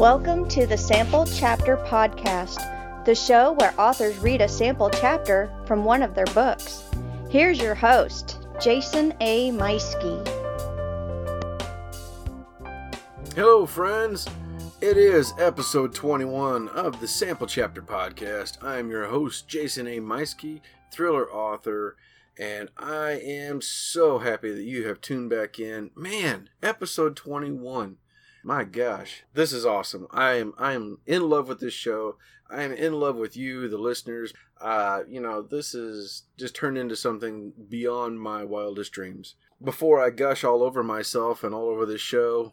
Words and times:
Welcome 0.00 0.48
to 0.48 0.66
the 0.66 0.78
Sample 0.78 1.26
Chapter 1.26 1.76
Podcast, 1.76 3.04
the 3.04 3.14
show 3.14 3.52
where 3.52 3.78
authors 3.78 4.16
read 4.16 4.40
a 4.40 4.48
sample 4.48 4.88
chapter 4.88 5.52
from 5.66 5.84
one 5.84 6.02
of 6.02 6.14
their 6.14 6.24
books. 6.24 6.84
Here's 7.28 7.60
your 7.60 7.74
host, 7.74 8.38
Jason 8.62 9.12
A. 9.20 9.50
Meiske. 9.50 10.26
Hello, 13.34 13.66
friends. 13.66 14.26
It 14.80 14.96
is 14.96 15.34
episode 15.38 15.94
21 15.94 16.68
of 16.68 16.98
the 16.98 17.06
Sample 17.06 17.46
Chapter 17.46 17.82
Podcast. 17.82 18.56
I 18.64 18.78
am 18.78 18.90
your 18.90 19.04
host, 19.04 19.48
Jason 19.48 19.86
A. 19.86 20.00
Meiske, 20.00 20.62
thriller 20.90 21.30
author, 21.30 21.98
and 22.38 22.70
I 22.78 23.20
am 23.22 23.60
so 23.60 24.20
happy 24.20 24.50
that 24.50 24.62
you 24.62 24.88
have 24.88 25.02
tuned 25.02 25.28
back 25.28 25.60
in. 25.60 25.90
Man, 25.94 26.48
episode 26.62 27.16
21. 27.16 27.98
My 28.42 28.64
gosh, 28.64 29.24
this 29.34 29.52
is 29.52 29.66
awesome. 29.66 30.06
I 30.10 30.34
am 30.34 30.54
I 30.56 30.72
am 30.72 30.98
in 31.06 31.28
love 31.28 31.48
with 31.48 31.60
this 31.60 31.74
show. 31.74 32.16
I 32.48 32.62
am 32.62 32.72
in 32.72 32.94
love 32.94 33.16
with 33.16 33.36
you, 33.36 33.68
the 33.68 33.78
listeners. 33.78 34.32
Uh, 34.60 35.02
you 35.08 35.20
know, 35.20 35.42
this 35.42 35.74
is 35.74 36.24
just 36.38 36.54
turned 36.54 36.78
into 36.78 36.96
something 36.96 37.52
beyond 37.68 38.20
my 38.20 38.44
wildest 38.44 38.92
dreams. 38.92 39.34
Before 39.62 40.02
I 40.02 40.10
gush 40.10 40.42
all 40.42 40.62
over 40.62 40.82
myself 40.82 41.44
and 41.44 41.54
all 41.54 41.68
over 41.68 41.84
this 41.84 42.00
show, 42.00 42.52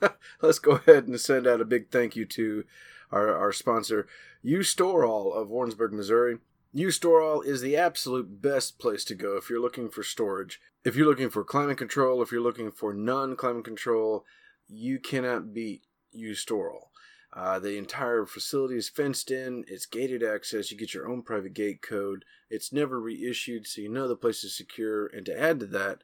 let's 0.42 0.60
go 0.60 0.72
ahead 0.72 1.06
and 1.06 1.20
send 1.20 1.46
out 1.46 1.60
a 1.60 1.66
big 1.66 1.90
thank 1.90 2.16
you 2.16 2.24
to 2.26 2.64
our, 3.10 3.34
our 3.34 3.52
sponsor, 3.52 4.06
U 4.42 4.62
Store 4.62 5.04
All 5.04 5.32
of 5.32 5.48
Warrensburg, 5.48 5.92
Missouri. 5.92 6.38
U 6.72 6.90
Store 6.90 7.20
All 7.20 7.42
is 7.42 7.60
the 7.60 7.76
absolute 7.76 8.40
best 8.40 8.78
place 8.78 9.04
to 9.06 9.14
go 9.14 9.36
if 9.36 9.50
you're 9.50 9.60
looking 9.60 9.88
for 9.88 10.02
storage. 10.02 10.60
If 10.84 10.96
you're 10.96 11.08
looking 11.08 11.30
for 11.30 11.44
climate 11.44 11.78
control, 11.78 12.22
if 12.22 12.30
you're 12.30 12.40
looking 12.40 12.70
for 12.70 12.94
non 12.94 13.36
climate 13.36 13.64
control, 13.64 14.24
you 14.68 14.98
cannot 14.98 15.52
beat 15.52 15.82
U 16.12 16.34
Store 16.34 16.72
All. 16.72 16.90
Uh, 17.32 17.58
the 17.58 17.76
entire 17.76 18.24
facility 18.26 18.76
is 18.76 18.88
fenced 18.88 19.30
in. 19.30 19.64
It's 19.66 19.86
gated 19.86 20.22
access. 20.22 20.70
You 20.70 20.78
get 20.78 20.94
your 20.94 21.08
own 21.08 21.22
private 21.22 21.52
gate 21.52 21.82
code. 21.82 22.24
It's 22.48 22.72
never 22.72 23.00
reissued, 23.00 23.66
so 23.66 23.80
you 23.80 23.88
know 23.88 24.06
the 24.06 24.14
place 24.14 24.44
is 24.44 24.56
secure. 24.56 25.06
And 25.08 25.26
to 25.26 25.38
add 25.38 25.58
to 25.60 25.66
that, 25.66 26.02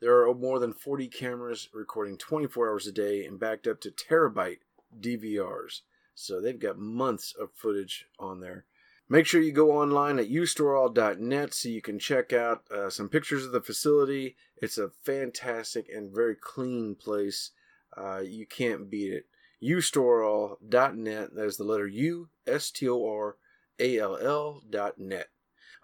there 0.00 0.26
are 0.26 0.34
more 0.34 0.58
than 0.58 0.72
40 0.72 1.06
cameras 1.06 1.68
recording 1.72 2.18
24 2.18 2.68
hours 2.68 2.88
a 2.88 2.92
day 2.92 3.24
and 3.24 3.38
backed 3.38 3.68
up 3.68 3.80
to 3.82 3.92
terabyte 3.92 4.58
DVRs. 5.00 5.82
So 6.16 6.40
they've 6.40 6.58
got 6.58 6.78
months 6.78 7.32
of 7.38 7.50
footage 7.54 8.06
on 8.18 8.40
there. 8.40 8.64
Make 9.08 9.26
sure 9.26 9.40
you 9.40 9.52
go 9.52 9.70
online 9.70 10.18
at 10.18 10.30
ustoreall.net 10.30 11.54
so 11.54 11.68
you 11.68 11.82
can 11.82 11.98
check 12.00 12.32
out 12.32 12.64
uh, 12.70 12.90
some 12.90 13.08
pictures 13.08 13.44
of 13.44 13.52
the 13.52 13.60
facility. 13.60 14.36
It's 14.56 14.78
a 14.78 14.90
fantastic 15.04 15.86
and 15.94 16.12
very 16.12 16.34
clean 16.34 16.96
place. 16.96 17.50
Uh, 17.96 18.20
you 18.20 18.46
can't 18.46 18.90
beat 18.90 19.12
it. 19.12 19.24
ustoreall.net. 19.62 21.34
That 21.34 21.44
is 21.44 21.56
the 21.56 21.64
letter 21.64 21.86
U 21.86 22.28
S 22.46 22.70
T 22.70 22.88
O 22.88 23.06
R 23.06 23.36
A 23.78 23.98
L 23.98 24.16
L 24.16 24.62
dot 24.68 24.98
net. 24.98 25.28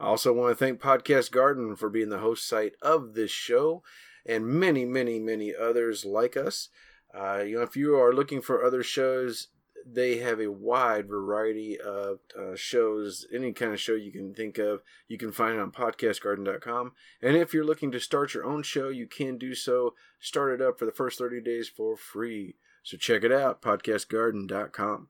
I 0.00 0.06
also 0.06 0.32
want 0.32 0.56
to 0.56 0.64
thank 0.64 0.80
Podcast 0.80 1.30
Garden 1.32 1.74
for 1.76 1.90
being 1.90 2.08
the 2.08 2.18
host 2.18 2.48
site 2.48 2.74
of 2.80 3.14
this 3.14 3.30
show 3.30 3.82
and 4.24 4.46
many, 4.46 4.84
many, 4.84 5.18
many 5.18 5.54
others 5.54 6.04
like 6.04 6.36
us. 6.36 6.68
Uh, 7.12 7.38
you 7.38 7.56
know, 7.56 7.62
if 7.62 7.76
you 7.76 7.96
are 7.96 8.12
looking 8.12 8.40
for 8.40 8.62
other 8.62 8.82
shows, 8.82 9.48
they 9.86 10.18
have 10.18 10.40
a 10.40 10.50
wide 10.50 11.08
variety 11.08 11.78
of 11.78 12.18
uh, 12.38 12.56
shows. 12.56 13.26
Any 13.32 13.52
kind 13.52 13.72
of 13.72 13.80
show 13.80 13.94
you 13.94 14.12
can 14.12 14.34
think 14.34 14.58
of, 14.58 14.82
you 15.08 15.18
can 15.18 15.32
find 15.32 15.54
it 15.54 15.60
on 15.60 15.72
podcastgarden.com. 15.72 16.92
And 17.22 17.36
if 17.36 17.52
you're 17.52 17.64
looking 17.64 17.90
to 17.92 18.00
start 18.00 18.34
your 18.34 18.44
own 18.44 18.62
show, 18.62 18.88
you 18.88 19.06
can 19.06 19.38
do 19.38 19.54
so. 19.54 19.94
Start 20.20 20.60
it 20.60 20.64
up 20.64 20.78
for 20.78 20.84
the 20.84 20.92
first 20.92 21.18
30 21.18 21.40
days 21.40 21.68
for 21.68 21.96
free. 21.96 22.56
So 22.82 22.96
check 22.96 23.24
it 23.24 23.32
out, 23.32 23.62
podcastgarden.com. 23.62 25.08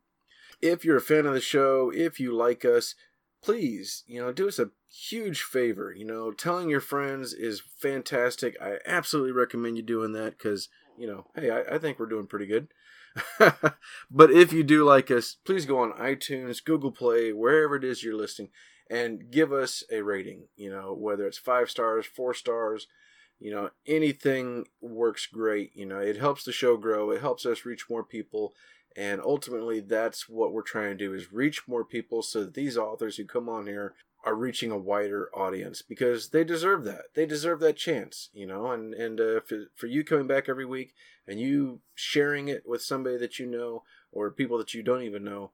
If 0.61 0.85
you're 0.85 0.97
a 0.97 1.01
fan 1.01 1.27
of 1.27 1.35
the 1.35 1.41
show, 1.41 1.93
if 1.95 2.19
you 2.19 2.35
like 2.35 2.65
us, 2.65 2.95
please, 3.43 4.05
you 4.07 4.21
know, 4.21 4.33
do 4.33 4.49
us 4.49 4.59
a 4.59 4.71
huge 4.91 5.43
favor. 5.43 5.95
You 5.97 6.05
know, 6.05 6.33
telling 6.33 6.69
your 6.69 6.81
friends 6.81 7.33
is 7.33 7.63
fantastic. 7.77 8.57
I 8.61 8.79
absolutely 8.87 9.33
recommend 9.33 9.77
you 9.77 9.83
doing 9.83 10.13
that 10.13 10.39
because, 10.39 10.69
you 10.97 11.07
know, 11.07 11.27
hey, 11.37 11.51
I, 11.51 11.77
I 11.77 11.79
think 11.79 11.99
we're 11.99 12.07
doing 12.07 12.27
pretty 12.27 12.47
good. 12.47 12.69
but 14.11 14.31
if 14.31 14.53
you 14.53 14.63
do 14.63 14.85
like 14.85 15.11
us, 15.11 15.37
please 15.45 15.67
go 15.67 15.79
on 15.79 15.93
iTunes, 15.93 16.65
Google 16.65 16.93
Play, 16.93 17.33
wherever 17.33 17.77
it 17.77 17.85
is 17.85 18.03
you're 18.03 18.17
listening, 18.17 18.51
and 18.91 19.31
give 19.31 19.53
us 19.53 19.83
a 19.91 20.03
rating. 20.03 20.49
You 20.57 20.71
know, 20.71 20.95
whether 20.95 21.27
it's 21.27 21.39
five 21.39 21.71
stars, 21.71 22.07
four 22.07 22.35
stars, 22.35 22.87
you 23.39 23.51
know, 23.51 23.71
anything 23.87 24.67
works 24.81 25.27
great. 25.27 25.71
You 25.75 25.87
know, 25.87 25.99
it 25.99 26.17
helps 26.17 26.45
the 26.45 26.53
show 26.53 26.77
grow, 26.77 27.11
it 27.11 27.21
helps 27.21 27.47
us 27.47 27.65
reach 27.65 27.89
more 27.89 28.05
people. 28.05 28.55
And 28.97 29.21
ultimately, 29.21 29.81
that's 29.81 30.29
what 30.29 30.53
we're 30.53 30.63
trying 30.63 30.91
to 30.91 31.05
do 31.05 31.15
is 31.15 31.33
reach 31.33 31.69
more 31.69 31.85
people 31.85 32.23
so 32.23 32.41
that 32.41 32.55
these 32.55 32.77
authors 32.77 33.17
who 33.17 33.25
come 33.27 33.49
on 33.49 33.67
here 33.67 33.95
are 34.25 34.35
reaching 34.35 34.71
a 34.71 34.79
wider 34.79 35.31
audience 35.35 35.83
because 35.83 36.31
they 36.31 36.45
deserve 36.45 36.85
that. 36.85 37.15
They 37.15 37.27
deserve 37.27 37.61
that 37.61 37.77
chance, 37.77 38.31
you 38.33 38.47
know. 38.47 38.71
And 38.71 38.95
and 38.95 39.21
uh, 39.21 39.41
for, 39.47 39.67
for 39.75 39.87
you 39.87 40.05
coming 40.05 40.27
back 40.27 40.49
every 40.49 40.65
week 40.65 40.93
and 41.27 41.41
you 41.41 41.81
sharing 41.95 42.49
it 42.49 42.65
with 42.67 42.83
somebody 42.83 43.17
that 43.19 43.39
you 43.39 43.47
know 43.47 43.85
or 44.11 44.31
people 44.31 44.59
that 44.59 44.75
you 44.75 44.83
don't 44.83 45.03
even 45.03 45.25
know, 45.25 45.53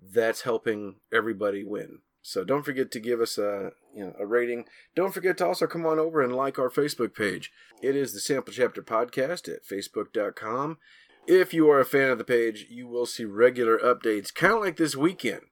that's 0.00 0.42
helping 0.42 0.96
everybody 1.12 1.64
win. 1.64 2.00
So 2.22 2.44
don't 2.44 2.64
forget 2.64 2.90
to 2.92 3.00
give 3.00 3.20
us 3.20 3.36
a 3.36 3.72
you 3.94 4.04
know 4.04 4.14
a 4.18 4.26
rating. 4.26 4.64
Don't 4.94 5.12
forget 5.12 5.36
to 5.38 5.46
also 5.46 5.66
come 5.66 5.84
on 5.84 5.98
over 5.98 6.22
and 6.22 6.34
like 6.34 6.58
our 6.58 6.70
Facebook 6.70 7.14
page. 7.14 7.52
It 7.82 7.96
is 7.96 8.12
the 8.12 8.20
Sample 8.20 8.52
Chapter 8.52 8.82
Podcast 8.82 9.52
at 9.52 9.66
facebook.com. 9.66 10.78
If 11.26 11.52
you 11.52 11.70
are 11.70 11.80
a 11.80 11.86
fan 11.86 12.10
of 12.10 12.18
the 12.18 12.24
page, 12.24 12.66
you 12.70 12.86
will 12.86 13.06
see 13.06 13.24
regular 13.24 13.78
updates, 13.78 14.32
kind 14.32 14.52
of 14.52 14.60
like 14.60 14.76
this 14.76 14.94
weekend 14.94 15.42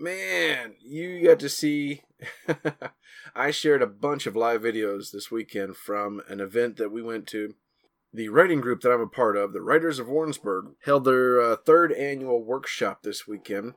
man, 0.00 0.74
you 0.80 1.22
got 1.24 1.38
to 1.40 1.48
see. 1.48 2.02
I 3.34 3.50
shared 3.50 3.82
a 3.82 3.86
bunch 3.86 4.26
of 4.26 4.34
live 4.34 4.62
videos 4.62 5.12
this 5.12 5.30
weekend 5.30 5.76
from 5.76 6.22
an 6.28 6.40
event 6.40 6.76
that 6.78 6.90
we 6.90 7.02
went 7.02 7.26
to. 7.28 7.54
The 8.12 8.28
writing 8.28 8.60
group 8.60 8.80
that 8.80 8.90
I'm 8.90 9.00
a 9.00 9.06
part 9.06 9.36
of, 9.36 9.52
the 9.52 9.60
Writers 9.60 9.98
of 9.98 10.08
Warrensburg, 10.08 10.74
held 10.84 11.04
their 11.04 11.40
uh, 11.40 11.56
third 11.56 11.92
annual 11.92 12.42
workshop 12.42 13.02
this 13.02 13.28
weekend. 13.28 13.74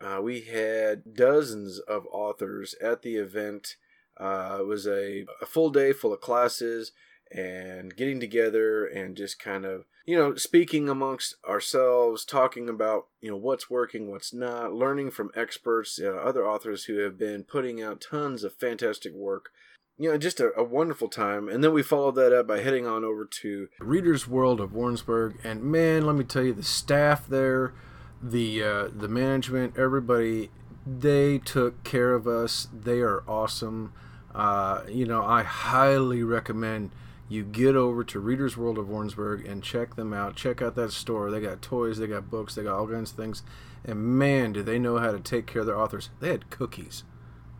Uh, 0.00 0.20
we 0.22 0.42
had 0.42 1.14
dozens 1.14 1.78
of 1.78 2.06
authors 2.12 2.74
at 2.82 3.02
the 3.02 3.16
event. 3.16 3.76
Uh, 4.18 4.58
it 4.60 4.66
was 4.66 4.86
a, 4.86 5.24
a 5.40 5.46
full 5.46 5.70
day 5.70 5.92
full 5.92 6.12
of 6.12 6.20
classes 6.20 6.92
and 7.32 7.96
getting 7.96 8.20
together 8.20 8.84
and 8.84 9.16
just 9.16 9.38
kind 9.38 9.64
of 9.64 9.84
you 10.06 10.16
know 10.16 10.34
speaking 10.34 10.88
amongst 10.88 11.36
ourselves 11.48 12.24
talking 12.24 12.68
about 12.68 13.06
you 13.20 13.30
know 13.30 13.36
what's 13.36 13.70
working 13.70 14.10
what's 14.10 14.34
not 14.34 14.72
learning 14.72 15.10
from 15.10 15.30
experts 15.36 16.00
uh, 16.02 16.10
other 16.10 16.46
authors 16.46 16.84
who 16.84 16.98
have 16.98 17.18
been 17.18 17.44
putting 17.44 17.80
out 17.82 18.00
tons 18.00 18.42
of 18.42 18.54
fantastic 18.54 19.14
work. 19.14 19.50
You 19.96 20.10
know 20.10 20.18
just 20.18 20.40
a, 20.40 20.50
a, 20.56 20.64
wonderful 20.64 21.08
time. 21.08 21.48
And 21.48 21.62
then 21.62 21.72
we 21.72 21.82
followed 21.82 22.14
that 22.14 22.32
up 22.32 22.46
by 22.46 22.60
heading 22.60 22.86
on 22.86 23.04
over 23.04 23.24
to 23.42 23.68
readers 23.78 24.26
world 24.26 24.60
of 24.60 24.72
warrensburg. 24.72 25.38
And 25.44 25.62
man 25.62 26.06
let 26.06 26.16
me 26.16 26.24
tell 26.24 26.42
you 26.42 26.54
the 26.54 26.62
staff 26.62 27.28
there 27.28 27.74
the 28.22 28.62
uh, 28.62 28.88
the 28.92 29.08
management 29.08 29.78
everybody 29.78 30.50
they 30.86 31.38
took 31.38 31.84
care 31.84 32.14
of 32.14 32.26
us. 32.26 32.66
They 32.72 33.00
are 33.00 33.22
awesome. 33.28 33.92
Uh, 34.34 34.82
you 34.88 35.04
know 35.04 35.24
i 35.24 35.42
highly 35.42 36.22
recommend 36.22 36.92
you 37.30 37.44
get 37.44 37.76
over 37.76 38.02
to 38.02 38.18
Reader's 38.18 38.56
World 38.56 38.76
of 38.76 38.88
Warrensburg 38.88 39.46
and 39.46 39.62
check 39.62 39.94
them 39.94 40.12
out. 40.12 40.34
Check 40.34 40.60
out 40.60 40.74
that 40.74 40.90
store. 40.90 41.30
They 41.30 41.40
got 41.40 41.62
toys, 41.62 41.98
they 41.98 42.08
got 42.08 42.28
books, 42.28 42.56
they 42.56 42.64
got 42.64 42.76
all 42.76 42.88
kinds 42.88 43.12
of 43.12 43.16
things. 43.16 43.44
And 43.84 44.18
man, 44.18 44.52
do 44.52 44.64
they 44.64 44.80
know 44.80 44.98
how 44.98 45.12
to 45.12 45.20
take 45.20 45.46
care 45.46 45.60
of 45.60 45.66
their 45.66 45.78
authors. 45.78 46.10
They 46.18 46.30
had 46.30 46.50
cookies. 46.50 47.04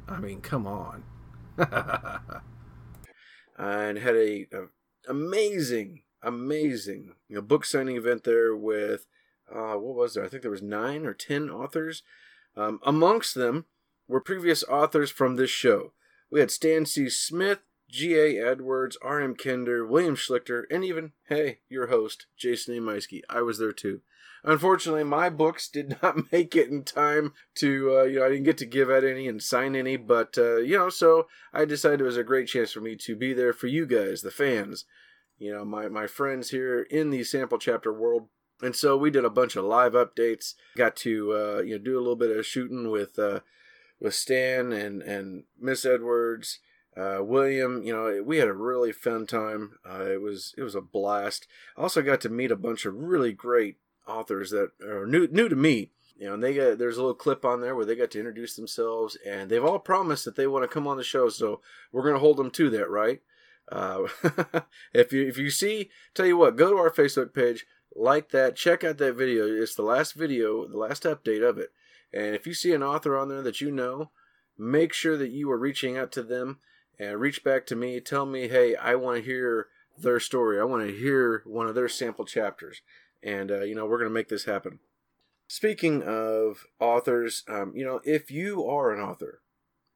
I 0.08 0.18
mean, 0.18 0.40
come 0.40 0.66
on. 0.66 1.04
and 3.56 3.98
had 3.98 4.16
a, 4.16 4.48
a, 4.52 4.66
amazing, 5.08 6.02
amazing 6.20 7.14
you 7.28 7.36
know 7.36 7.42
book 7.42 7.64
signing 7.64 7.96
event 7.96 8.24
there 8.24 8.56
with 8.56 9.06
uh, 9.54 9.74
what 9.74 9.94
was 9.94 10.14
there? 10.14 10.24
I 10.24 10.28
think 10.28 10.42
there 10.42 10.50
was 10.50 10.62
nine 10.62 11.06
or 11.06 11.14
ten 11.14 11.48
authors. 11.48 12.02
Um, 12.56 12.80
amongst 12.84 13.36
them 13.36 13.66
were 14.08 14.20
previous 14.20 14.64
authors 14.64 15.10
from 15.10 15.36
this 15.36 15.50
show. 15.50 15.92
We 16.28 16.40
had 16.40 16.50
Stan 16.50 16.86
C. 16.86 17.08
Smith, 17.08 17.60
G.A. 17.90 18.38
Edwards, 18.38 18.96
R.M. 19.02 19.34
Kinder, 19.34 19.84
William 19.84 20.14
Schlichter, 20.14 20.62
and 20.70 20.84
even, 20.84 21.12
hey, 21.28 21.58
your 21.68 21.88
host, 21.88 22.26
Jason 22.36 22.76
A. 22.76 22.80
Meiske. 22.80 23.22
I 23.28 23.42
was 23.42 23.58
there 23.58 23.72
too. 23.72 24.02
Unfortunately, 24.44 25.04
my 25.04 25.28
books 25.28 25.68
did 25.68 25.98
not 26.02 26.32
make 26.32 26.54
it 26.56 26.68
in 26.68 26.84
time 26.84 27.32
to, 27.56 27.98
uh, 27.98 28.02
you 28.04 28.20
know, 28.20 28.26
I 28.26 28.28
didn't 28.28 28.44
get 28.44 28.58
to 28.58 28.66
give 28.66 28.90
out 28.90 29.04
any 29.04 29.28
and 29.28 29.42
sign 29.42 29.74
any, 29.74 29.96
but, 29.96 30.38
uh, 30.38 30.58
you 30.58 30.78
know, 30.78 30.88
so 30.88 31.26
I 31.52 31.64
decided 31.64 32.00
it 32.00 32.04
was 32.04 32.16
a 32.16 32.24
great 32.24 32.48
chance 32.48 32.72
for 32.72 32.80
me 32.80 32.96
to 32.96 33.16
be 33.16 33.32
there 33.32 33.52
for 33.52 33.66
you 33.66 33.86
guys, 33.86 34.22
the 34.22 34.30
fans, 34.30 34.84
you 35.38 35.52
know, 35.52 35.64
my, 35.64 35.88
my 35.88 36.06
friends 36.06 36.50
here 36.50 36.82
in 36.82 37.10
the 37.10 37.24
sample 37.24 37.58
chapter 37.58 37.92
world. 37.92 38.28
And 38.62 38.76
so 38.76 38.96
we 38.96 39.10
did 39.10 39.24
a 39.24 39.30
bunch 39.30 39.56
of 39.56 39.64
live 39.64 39.92
updates, 39.92 40.54
got 40.76 40.94
to, 40.96 41.32
uh, 41.32 41.62
you 41.62 41.76
know, 41.76 41.84
do 41.84 41.96
a 41.96 42.00
little 42.00 42.16
bit 42.16 42.36
of 42.36 42.46
shooting 42.46 42.90
with, 42.90 43.18
uh, 43.18 43.40
with 43.98 44.14
Stan 44.14 44.72
and, 44.72 45.02
and 45.02 45.44
Miss 45.58 45.84
Edwards 45.84 46.60
uh, 47.00 47.22
William, 47.22 47.82
you 47.82 47.92
know, 47.92 48.22
we 48.22 48.38
had 48.38 48.48
a 48.48 48.52
really 48.52 48.92
fun 48.92 49.26
time. 49.26 49.78
Uh, 49.88 50.04
it 50.04 50.20
was 50.20 50.54
it 50.58 50.62
was 50.62 50.74
a 50.74 50.80
blast. 50.80 51.46
I 51.76 51.82
also 51.82 52.02
got 52.02 52.20
to 52.22 52.28
meet 52.28 52.50
a 52.50 52.56
bunch 52.56 52.84
of 52.84 52.94
really 52.94 53.32
great 53.32 53.76
authors 54.06 54.50
that 54.50 54.72
are 54.82 55.06
new 55.06 55.26
new 55.28 55.48
to 55.48 55.56
me. 55.56 55.92
You 56.18 56.26
know, 56.26 56.34
and 56.34 56.42
they 56.42 56.52
got 56.52 56.78
there's 56.78 56.98
a 56.98 57.00
little 57.00 57.14
clip 57.14 57.44
on 57.44 57.62
there 57.62 57.74
where 57.74 57.86
they 57.86 57.96
got 57.96 58.10
to 58.10 58.18
introduce 58.18 58.54
themselves, 58.54 59.16
and 59.26 59.48
they've 59.48 59.64
all 59.64 59.78
promised 59.78 60.26
that 60.26 60.36
they 60.36 60.46
want 60.46 60.64
to 60.64 60.68
come 60.68 60.86
on 60.86 60.98
the 60.98 61.04
show. 61.04 61.30
So 61.30 61.62
we're 61.90 62.04
gonna 62.04 62.18
hold 62.18 62.36
them 62.36 62.50
to 62.50 62.68
that, 62.70 62.90
right? 62.90 63.22
Uh, 63.72 64.08
if 64.92 65.12
you 65.12 65.26
if 65.26 65.38
you 65.38 65.48
see, 65.48 65.88
tell 66.14 66.26
you 66.26 66.36
what, 66.36 66.56
go 66.56 66.70
to 66.70 66.76
our 66.76 66.90
Facebook 66.90 67.32
page, 67.32 67.64
like 67.94 68.30
that, 68.30 68.56
check 68.56 68.84
out 68.84 68.98
that 68.98 69.14
video. 69.14 69.46
It's 69.46 69.74
the 69.74 69.82
last 69.82 70.12
video, 70.12 70.66
the 70.66 70.76
last 70.76 71.04
update 71.04 71.48
of 71.48 71.56
it. 71.56 71.70
And 72.12 72.34
if 72.34 72.46
you 72.46 72.52
see 72.52 72.74
an 72.74 72.82
author 72.82 73.16
on 73.16 73.28
there 73.28 73.42
that 73.42 73.60
you 73.62 73.70
know, 73.70 74.10
make 74.58 74.92
sure 74.92 75.16
that 75.16 75.30
you 75.30 75.50
are 75.50 75.58
reaching 75.58 75.96
out 75.96 76.12
to 76.12 76.22
them 76.22 76.58
and 77.00 77.18
reach 77.18 77.42
back 77.42 77.66
to 77.66 77.74
me. 77.74 77.98
Tell 77.98 78.26
me, 78.26 78.48
hey, 78.48 78.76
I 78.76 78.94
want 78.94 79.16
to 79.16 79.24
hear 79.24 79.68
their 79.96 80.20
story. 80.20 80.60
I 80.60 80.64
want 80.64 80.86
to 80.86 80.94
hear 80.94 81.42
one 81.46 81.66
of 81.66 81.74
their 81.74 81.88
sample 81.88 82.26
chapters. 82.26 82.82
And, 83.22 83.50
uh, 83.50 83.62
you 83.62 83.74
know, 83.74 83.86
we're 83.86 83.98
going 83.98 84.10
to 84.10 84.14
make 84.14 84.28
this 84.28 84.44
happen. 84.44 84.80
Speaking 85.48 86.02
of 86.02 86.66
authors, 86.78 87.42
um, 87.48 87.72
you 87.74 87.84
know, 87.84 88.00
if 88.04 88.30
you 88.30 88.66
are 88.66 88.92
an 88.92 89.00
author, 89.00 89.40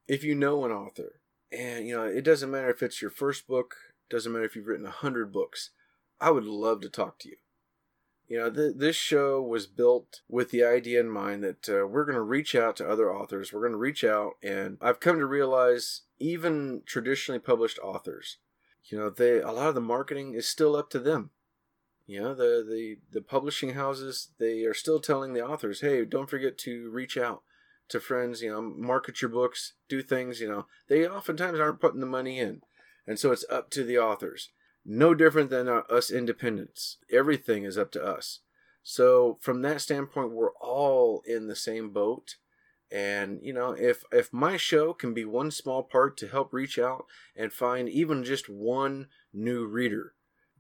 if 0.09 0.25
you 0.25 0.35
know 0.35 0.65
an 0.65 0.73
author, 0.73 1.21
and, 1.53 1.87
you 1.87 1.95
know, 1.95 2.05
it 2.05 2.23
doesn't 2.23 2.51
matter 2.51 2.71
if 2.71 2.83
it's 2.83 3.01
your 3.01 3.11
first 3.11 3.47
book, 3.47 3.77
doesn't 4.11 4.33
matter 4.33 4.45
if 4.45 4.57
you've 4.57 4.67
written 4.67 4.87
a 4.87 4.91
hundred 4.91 5.33
books, 5.33 5.71
I 6.21 6.31
would 6.31 6.45
love 6.45 6.81
to 6.81 6.89
talk 6.89 7.19
to 7.21 7.29
you. 7.29 7.37
You 8.27 8.39
know, 8.39 8.51
th- 8.51 8.77
this 8.77 8.97
show 8.97 9.43
was 9.43 9.67
built 9.67 10.23
with 10.29 10.51
the 10.51 10.65
idea 10.65 11.01
in 11.01 11.11
mind 11.11 11.45
that 11.45 11.69
uh, 11.69 11.87
we're 11.87 12.07
going 12.07 12.15
to 12.15 12.23
reach 12.23 12.55
out 12.55 12.77
to 12.77 12.89
other 12.89 13.13
authors. 13.13 13.53
We're 13.53 13.61
going 13.61 13.73
to 13.73 13.79
reach 13.79 14.03
out, 14.03 14.33
and 14.43 14.79
I've 14.81 15.01
come 15.01 15.19
to 15.19 15.27
realize 15.27 16.03
even 16.19 16.83
traditionally 16.87 17.39
published 17.39 17.79
authors, 17.81 18.39
you 18.87 18.99
know, 18.99 19.11
they 19.11 19.41
a 19.41 19.51
lot 19.51 19.69
of 19.69 19.75
the 19.75 19.81
marketing 19.81 20.35
is 20.35 20.49
still 20.49 20.75
up 20.75 20.91
to 20.91 20.99
them. 20.99 21.31
You 22.07 22.21
know, 22.23 22.35
the 22.35 22.65
the 22.69 22.97
the 23.13 23.23
publishing 23.23 23.75
houses 23.75 24.31
they 24.39 24.65
are 24.65 24.75
still 24.75 25.01
telling 25.01 25.33
the 25.33 25.47
authors, 25.47 25.81
hey, 25.81 26.05
don't 26.05 26.29
forget 26.29 26.59
to 26.59 26.91
reach 26.91 27.17
out 27.17 27.43
to 27.89 28.01
friends. 28.01 28.43
You 28.43 28.51
know, 28.51 28.63
market 28.63 29.21
your 29.23 29.31
books, 29.31 29.75
do 29.89 30.03
things. 30.03 30.41
You 30.41 30.49
know, 30.49 30.67
they 30.89 31.07
oftentimes 31.07 31.59
aren't 31.59 31.81
putting 31.81 32.01
the 32.01 32.07
money 32.07 32.39
in, 32.39 32.63
and 33.07 33.19
so 33.19 33.33
it's 33.33 33.45
up 33.51 33.71
to 33.71 33.85
the 33.85 33.99
authors 33.99 34.51
no 34.85 35.15
different 35.15 35.51
than 35.51 35.69
uh, 35.69 35.83
us 35.91 36.11
independents. 36.11 36.99
Everything 37.11 37.65
is 37.65 37.79
up 37.79 37.91
to 37.93 38.05
us. 38.05 38.41
So 38.83 39.39
from 39.41 39.63
that 39.63 39.81
standpoint, 39.81 40.33
we're 40.33 40.53
all 40.61 41.23
in 41.27 41.47
the 41.47 41.57
same 41.57 41.91
boat. 41.91 42.37
And 42.93 43.41
you 43.43 43.53
know, 43.53 43.73
if 43.73 44.05
if 44.13 44.33
my 44.33 44.57
show 44.57 44.93
can 44.93 45.15
be 45.15 45.25
one 45.25 45.51
small 45.51 45.83
part 45.83 46.17
to 46.19 46.29
help 46.29 46.53
reach 46.53 46.79
out 46.79 47.07
and 47.35 47.53
find 47.53 47.89
even 47.89 48.23
just 48.23 48.49
one 48.49 49.09
new 49.33 49.67
reader, 49.67 50.13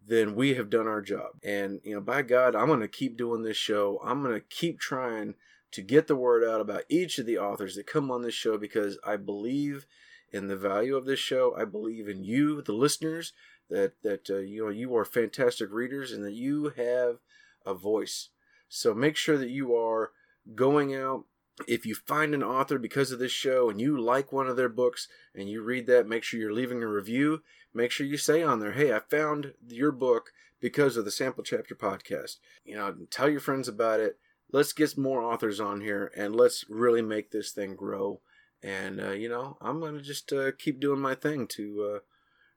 then 0.06 0.34
we 0.34 0.54
have 0.54 0.70
done 0.70 0.88
our 0.88 1.02
job. 1.02 1.32
And 1.44 1.80
you 1.84 1.94
know, 1.94 2.00
by 2.00 2.22
God, 2.22 2.56
I'm 2.56 2.66
going 2.66 2.80
to 2.80 2.88
keep 2.88 3.16
doing 3.16 3.42
this 3.42 3.58
show. 3.58 4.00
I'm 4.02 4.22
going 4.22 4.34
to 4.34 4.40
keep 4.40 4.80
trying 4.80 5.34
to 5.72 5.82
get 5.82 6.06
the 6.06 6.16
word 6.16 6.42
out 6.42 6.60
about 6.60 6.84
each 6.88 7.18
of 7.18 7.26
the 7.26 7.38
authors 7.38 7.76
that 7.76 7.86
come 7.86 8.10
on 8.10 8.22
this 8.22 8.34
show 8.34 8.56
because 8.56 8.98
I 9.06 9.16
believe 9.16 9.86
in 10.32 10.48
the 10.48 10.56
value 10.56 10.96
of 10.96 11.04
this 11.04 11.20
show. 11.20 11.54
I 11.56 11.64
believe 11.64 12.08
in 12.08 12.24
you, 12.24 12.62
the 12.62 12.72
listeners 12.72 13.32
that 13.70 13.92
that 14.02 14.30
uh, 14.30 14.38
you 14.38 14.64
know 14.64 14.70
you 14.70 14.94
are 14.96 15.04
fantastic 15.04 15.70
readers 15.72 16.12
and 16.12 16.24
that 16.24 16.34
you 16.34 16.72
have 16.76 17.18
a 17.64 17.74
voice. 17.74 18.28
So 18.68 18.94
make 18.94 19.16
sure 19.16 19.38
that 19.38 19.50
you 19.50 19.74
are 19.74 20.12
going 20.54 20.94
out. 20.94 21.24
If 21.68 21.86
you 21.86 21.94
find 21.94 22.34
an 22.34 22.42
author 22.42 22.78
because 22.78 23.12
of 23.12 23.20
this 23.20 23.32
show 23.32 23.70
and 23.70 23.80
you 23.80 23.98
like 24.00 24.32
one 24.32 24.48
of 24.48 24.56
their 24.56 24.68
books 24.68 25.06
and 25.34 25.48
you 25.48 25.62
read 25.62 25.86
that, 25.86 26.08
make 26.08 26.24
sure 26.24 26.40
you're 26.40 26.52
leaving 26.52 26.82
a 26.82 26.88
review. 26.88 27.42
Make 27.72 27.90
sure 27.90 28.06
you 28.06 28.16
say 28.16 28.42
on 28.42 28.60
there, 28.60 28.72
"Hey, 28.72 28.92
I 28.92 28.98
found 28.98 29.54
your 29.68 29.92
book 29.92 30.32
because 30.60 30.96
of 30.96 31.04
the 31.04 31.10
Sample 31.10 31.44
Chapter 31.44 31.74
podcast." 31.74 32.38
You 32.64 32.76
know, 32.76 32.94
tell 33.10 33.28
your 33.28 33.40
friends 33.40 33.68
about 33.68 34.00
it. 34.00 34.18
Let's 34.52 34.72
get 34.72 34.98
more 34.98 35.22
authors 35.22 35.60
on 35.60 35.80
here 35.80 36.12
and 36.16 36.36
let's 36.36 36.64
really 36.68 37.02
make 37.02 37.30
this 37.30 37.50
thing 37.50 37.74
grow. 37.74 38.20
And 38.62 39.00
uh, 39.00 39.10
you 39.10 39.28
know, 39.28 39.56
I'm 39.60 39.80
gonna 39.80 40.02
just 40.02 40.32
uh, 40.32 40.52
keep 40.58 40.80
doing 40.80 41.00
my 41.00 41.14
thing 41.14 41.46
to 41.48 41.94
uh, 41.96 41.98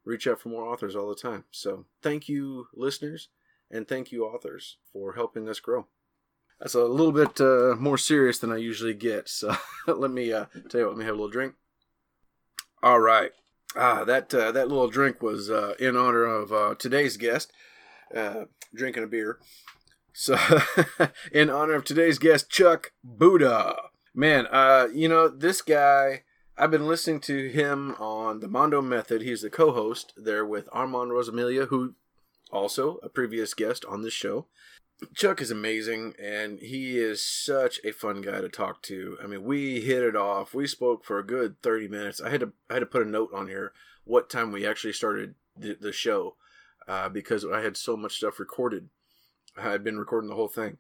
reach 0.08 0.28
out 0.28 0.40
for 0.40 0.50
more 0.50 0.66
authors 0.66 0.96
all 0.96 1.10
the 1.10 1.16
time. 1.16 1.44
So 1.52 1.86
thank 2.02 2.30
you, 2.30 2.68
listeners, 2.74 3.30
and 3.70 3.88
thank 3.88 4.12
you, 4.12 4.26
authors, 4.26 4.78
for 4.92 5.14
helping 5.14 5.48
us 5.50 5.60
grow. 5.60 5.88
That's 6.60 6.74
a 6.74 6.86
little 6.86 7.12
bit 7.12 7.40
uh, 7.40 7.76
more 7.78 7.98
serious 7.98 8.40
than 8.40 8.52
I 8.52 8.58
usually 8.58 8.94
get. 8.94 9.30
So 9.30 9.56
let 9.88 10.12
me 10.12 10.32
uh, 10.34 10.46
tell 10.70 10.82
you 10.82 10.88
what. 10.88 10.96
Let 10.96 11.00
me 11.00 11.06
have 11.06 11.14
a 11.14 11.18
little 11.18 11.30
drink. 11.30 11.54
All 12.82 13.00
right. 13.00 13.32
Ah, 13.76 14.04
that 14.06 14.34
uh, 14.34 14.52
that 14.54 14.70
little 14.70 14.88
drink 14.88 15.22
was 15.22 15.52
uh, 15.52 15.74
in 15.80 15.96
honor 15.96 16.24
of 16.24 16.52
uh, 16.52 16.76
today's 16.80 17.18
guest, 17.18 17.52
uh, 18.16 18.46
drinking 18.74 19.04
a 19.04 19.08
beer. 19.08 19.40
So, 20.14 20.36
in 21.32 21.52
honor 21.52 21.74
of 21.74 21.84
today's 21.84 22.18
guest, 22.18 22.50
Chuck 22.50 22.92
Buda. 23.04 23.76
Man, 24.16 24.48
you 24.96 25.08
know 25.08 25.28
this 25.28 25.62
guy 25.62 26.24
I've 26.60 26.72
been 26.72 26.88
listening 26.88 27.20
to 27.22 27.50
him 27.50 27.94
on 28.00 28.40
the 28.40 28.48
Mando 28.48 28.82
Method. 28.82 29.22
He's 29.22 29.44
the 29.44 29.50
co-host 29.50 30.14
there 30.18 30.44
with 30.44 30.68
Armand 30.72 31.12
Rosamilia, 31.12 31.68
who 31.68 31.94
also 32.52 32.98
a 33.04 33.10
previous 33.10 33.54
guest 33.54 33.86
on 33.86 34.02
this 34.02 34.14
show. 34.14 34.48
Chuck 35.14 35.40
is 35.40 35.52
amazing, 35.52 36.16
and 36.20 36.58
he 36.58 36.98
is 36.98 37.24
such 37.24 37.80
a 37.84 37.92
fun 37.92 38.22
guy 38.22 38.42
to 38.42 38.50
talk 38.50 38.82
to. 38.84 39.20
I 39.24 39.28
mean, 39.28 39.44
we 39.44 39.82
hit 39.82 40.02
it 40.02 40.16
off. 40.16 40.56
We 40.56 40.66
spoke 40.66 41.06
for 41.06 41.20
a 41.20 41.26
good 41.26 41.62
thirty 41.62 41.88
minutes. 41.88 42.20
I 42.20 42.32
had 42.32 42.40
to 42.40 42.54
I 42.72 42.74
had 42.74 42.80
to 42.80 42.88
put 42.88 43.06
a 43.06 43.10
note 43.10 43.30
on 43.36 43.48
here 43.48 43.72
what 44.04 44.28
time 44.28 44.52
we 44.52 44.66
actually 44.66 44.94
started 44.94 45.36
the, 45.56 45.78
the 45.80 45.92
show 45.92 46.38
uh, 46.88 47.08
because 47.08 47.46
I 47.46 47.62
had 47.62 47.78
so 47.78 47.96
much 47.96 48.18
stuff 48.18 48.40
recorded. 48.40 48.90
I 49.56 49.62
had 49.62 49.84
been 49.84 50.00
recording 50.00 50.32
the 50.32 50.36
whole 50.36 50.48
thing, 50.48 50.78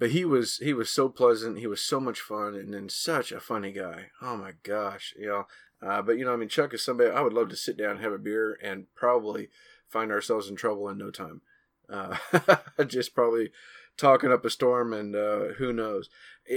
but 0.00 0.10
he 0.10 0.24
was 0.24 0.56
he 0.56 0.72
was 0.72 0.88
so 0.88 1.10
pleasant. 1.10 1.58
He 1.58 1.66
was 1.66 1.82
so 1.82 2.00
much 2.00 2.20
fun, 2.20 2.54
and 2.54 2.72
then 2.72 2.88
such 2.88 3.30
a 3.30 3.38
funny 3.38 3.70
guy. 3.70 4.06
Oh 4.20 4.36
my 4.36 4.54
gosh, 4.62 5.14
you 5.16 5.28
know. 5.28 5.46
Uh, 5.86 6.02
but 6.02 6.18
you 6.18 6.24
know, 6.24 6.32
I 6.32 6.36
mean, 6.36 6.48
Chuck 6.48 6.74
is 6.74 6.82
somebody 6.82 7.10
I 7.10 7.20
would 7.20 7.34
love 7.34 7.50
to 7.50 7.56
sit 7.56 7.76
down 7.76 7.98
have 7.98 8.12
a 8.12 8.18
beer 8.18 8.58
and 8.62 8.86
probably 8.96 9.50
find 9.88 10.10
ourselves 10.10 10.48
in 10.48 10.56
trouble 10.56 10.88
in 10.88 10.96
no 10.96 11.10
time. 11.10 11.42
Uh, 11.88 12.16
just 12.86 13.14
probably 13.14 13.50
talking 13.98 14.32
up 14.32 14.44
a 14.44 14.50
storm, 14.50 14.94
and 14.94 15.14
uh, 15.14 15.52
who 15.58 15.70
knows. 15.72 16.08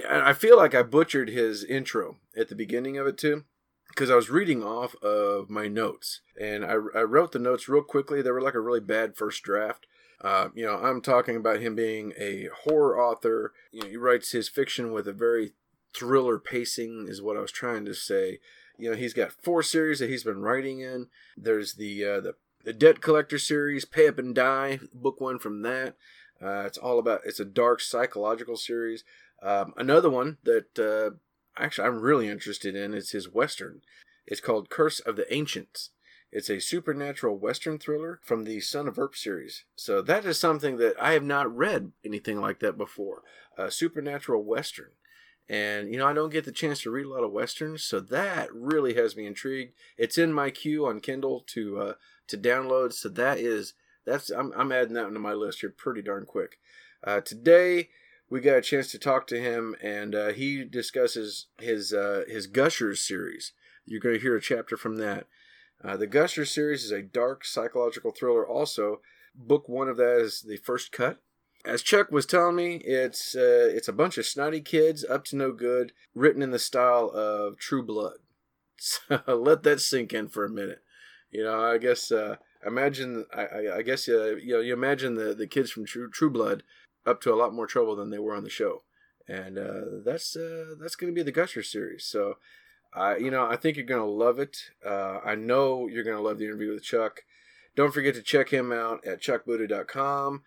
I 0.09 0.31
feel 0.31 0.57
like 0.57 0.73
I 0.73 0.81
butchered 0.81 1.29
his 1.29 1.65
intro 1.65 2.17
at 2.35 2.47
the 2.47 2.55
beginning 2.55 2.97
of 2.97 3.05
it 3.05 3.17
too 3.17 3.43
because 3.89 4.09
I 4.09 4.15
was 4.15 4.29
reading 4.29 4.63
off 4.63 4.95
of 5.03 5.49
my 5.49 5.67
notes 5.67 6.21
and 6.39 6.65
I, 6.65 6.71
I 6.71 7.03
wrote 7.03 7.33
the 7.33 7.39
notes 7.39 7.69
real 7.69 7.83
quickly. 7.83 8.21
They 8.21 8.31
were 8.31 8.41
like 8.41 8.55
a 8.55 8.59
really 8.59 8.79
bad 8.79 9.15
first 9.15 9.43
draft. 9.43 9.85
Uh, 10.23 10.49
you 10.55 10.65
know, 10.65 10.77
I'm 10.77 11.01
talking 11.01 11.35
about 11.35 11.59
him 11.59 11.75
being 11.75 12.13
a 12.17 12.47
horror 12.63 12.99
author. 12.99 13.53
You 13.71 13.81
know, 13.81 13.89
he 13.89 13.97
writes 13.97 14.31
his 14.31 14.47
fiction 14.47 14.93
with 14.93 15.07
a 15.07 15.13
very 15.13 15.51
thriller 15.93 16.39
pacing, 16.39 17.07
is 17.09 17.21
what 17.21 17.37
I 17.37 17.41
was 17.41 17.51
trying 17.51 17.85
to 17.85 17.93
say. 17.93 18.39
You 18.77 18.91
know, 18.91 18.95
he's 18.95 19.13
got 19.13 19.31
four 19.31 19.61
series 19.61 19.99
that 19.99 20.09
he's 20.09 20.23
been 20.23 20.41
writing 20.41 20.79
in. 20.79 21.07
There's 21.35 21.73
the 21.73 22.05
uh, 22.05 22.19
the 22.21 22.35
the 22.63 22.73
Debt 22.73 23.01
Collector 23.01 23.37
series, 23.37 23.83
Pay 23.83 24.07
Up 24.07 24.17
and 24.17 24.33
Die, 24.33 24.79
book 24.93 25.19
one 25.19 25.37
from 25.37 25.61
that. 25.63 25.95
Uh, 26.41 26.63
it's 26.65 26.77
all 26.77 26.99
about 26.99 27.21
it's 27.25 27.39
a 27.39 27.45
dark 27.45 27.81
psychological 27.81 28.55
series. 28.55 29.03
Um, 29.41 29.73
another 29.75 30.09
one 30.09 30.37
that 30.43 30.79
uh, 30.79 31.17
actually 31.61 31.87
I'm 31.87 31.99
really 31.99 32.29
interested 32.29 32.75
in 32.75 32.93
is 32.93 33.11
his 33.11 33.31
western. 33.31 33.81
It's 34.25 34.41
called 34.41 34.69
Curse 34.69 35.01
of 35.01 35.17
the 35.17 35.31
Ancients. 35.33 35.89
It's 36.35 36.49
a 36.49 36.59
supernatural 36.59 37.37
western 37.37 37.77
thriller 37.77 38.19
from 38.23 38.43
the 38.43 38.59
Son 38.59 38.87
of 38.87 38.97
Earp 38.97 39.15
series. 39.15 39.65
So 39.75 40.01
that 40.01 40.25
is 40.25 40.39
something 40.39 40.77
that 40.77 40.95
I 40.99 41.11
have 41.11 41.23
not 41.23 41.55
read 41.55 41.91
anything 42.03 42.41
like 42.41 42.59
that 42.59 42.75
before. 42.75 43.21
A 43.55 43.69
supernatural 43.69 44.43
western. 44.43 44.89
And 45.47 45.91
you 45.91 45.99
know, 45.99 46.07
I 46.07 46.13
don't 46.13 46.31
get 46.31 46.45
the 46.45 46.51
chance 46.51 46.81
to 46.81 46.89
read 46.89 47.05
a 47.05 47.09
lot 47.09 47.23
of 47.23 47.31
westerns, 47.31 47.83
so 47.83 47.99
that 47.99 48.51
really 48.51 48.95
has 48.95 49.15
me 49.15 49.27
intrigued. 49.27 49.73
It's 49.95 50.17
in 50.17 50.33
my 50.33 50.49
queue 50.49 50.87
on 50.87 51.01
Kindle 51.01 51.43
to 51.49 51.79
uh, 51.79 51.93
to 52.29 52.37
download, 52.37 52.93
so 52.93 53.09
that 53.09 53.37
is 53.37 53.75
that's 54.03 54.31
I'm, 54.31 54.51
I'm 54.57 54.71
adding 54.71 54.93
that 54.93 55.07
into 55.07 55.19
my 55.19 55.33
list 55.33 55.59
here 55.59 55.69
pretty 55.69 56.01
darn 56.01 56.25
quick. 56.25 56.57
Uh, 57.03 57.21
today 57.21 57.89
we 58.27 58.41
got 58.41 58.57
a 58.57 58.61
chance 58.61 58.89
to 58.91 58.97
talk 58.97 59.27
to 59.27 59.39
him, 59.39 59.75
and 59.83 60.15
uh, 60.15 60.29
he 60.29 60.63
discusses 60.63 61.47
his 61.59 61.93
uh, 61.93 62.23
his 62.27 62.47
Gushers 62.47 63.01
series. 63.01 63.51
You're 63.85 63.99
going 63.99 64.15
to 64.15 64.21
hear 64.21 64.35
a 64.35 64.41
chapter 64.41 64.77
from 64.77 64.95
that. 64.95 65.27
Uh, 65.83 65.97
the 65.97 66.07
Gusher 66.07 66.45
series 66.45 66.85
is 66.85 66.91
a 66.91 67.01
dark 67.01 67.43
psychological 67.43 68.11
thriller. 68.11 68.47
Also, 68.47 69.01
book 69.35 69.67
one 69.67 69.89
of 69.89 69.97
that 69.97 70.19
is 70.19 70.41
the 70.41 70.57
first 70.57 70.91
cut. 70.91 71.19
As 71.65 71.81
Chuck 71.81 72.11
was 72.11 72.25
telling 72.25 72.55
me, 72.55 72.75
it's 72.77 73.35
uh, 73.35 73.69
it's 73.73 73.87
a 73.87 73.93
bunch 73.93 74.17
of 74.17 74.25
snotty 74.25 74.61
kids 74.61 75.05
up 75.05 75.23
to 75.25 75.35
no 75.35 75.51
good, 75.51 75.93
written 76.13 76.41
in 76.41 76.51
the 76.51 76.59
style 76.59 77.09
of 77.13 77.57
True 77.57 77.83
Blood. 77.83 78.17
So 78.75 79.21
let 79.27 79.63
that 79.63 79.79
sink 79.79 80.11
in 80.11 80.27
for 80.27 80.43
a 80.43 80.49
minute. 80.49 80.81
You 81.31 81.43
know, 81.43 81.63
I 81.63 81.77
guess 81.77 82.11
uh, 82.11 82.35
imagine 82.65 83.25
I, 83.33 83.77
I 83.77 83.81
guess 83.81 84.09
uh, 84.09 84.35
you 84.35 84.55
know 84.55 84.59
you 84.59 84.73
imagine 84.73 85.15
the, 85.15 85.33
the 85.33 85.47
kids 85.47 85.71
from 85.71 85.85
True 85.85 86.09
True 86.09 86.29
Blood 86.29 86.63
up 87.05 87.21
to 87.21 87.33
a 87.33 87.35
lot 87.35 87.53
more 87.53 87.67
trouble 87.67 87.95
than 87.95 88.09
they 88.09 88.19
were 88.19 88.35
on 88.35 88.43
the 88.43 88.49
show, 88.49 88.83
and 89.25 89.57
uh, 89.57 90.01
that's 90.03 90.35
uh, 90.35 90.75
that's 90.81 90.95
going 90.95 91.13
to 91.13 91.15
be 91.15 91.23
the 91.23 91.31
Gusher 91.31 91.63
series. 91.63 92.03
So 92.03 92.35
You 93.19 93.31
know, 93.31 93.45
I 93.45 93.55
think 93.55 93.77
you're 93.77 93.85
gonna 93.85 94.05
love 94.05 94.39
it. 94.39 94.57
Uh, 94.85 95.19
I 95.23 95.35
know 95.35 95.87
you're 95.87 96.03
gonna 96.03 96.21
love 96.21 96.37
the 96.39 96.45
interview 96.45 96.73
with 96.73 96.83
Chuck. 96.83 97.21
Don't 97.75 97.93
forget 97.93 98.13
to 98.15 98.21
check 98.21 98.49
him 98.49 98.71
out 98.71 99.05
at 99.05 99.21
chuckbuda.com. 99.21 100.43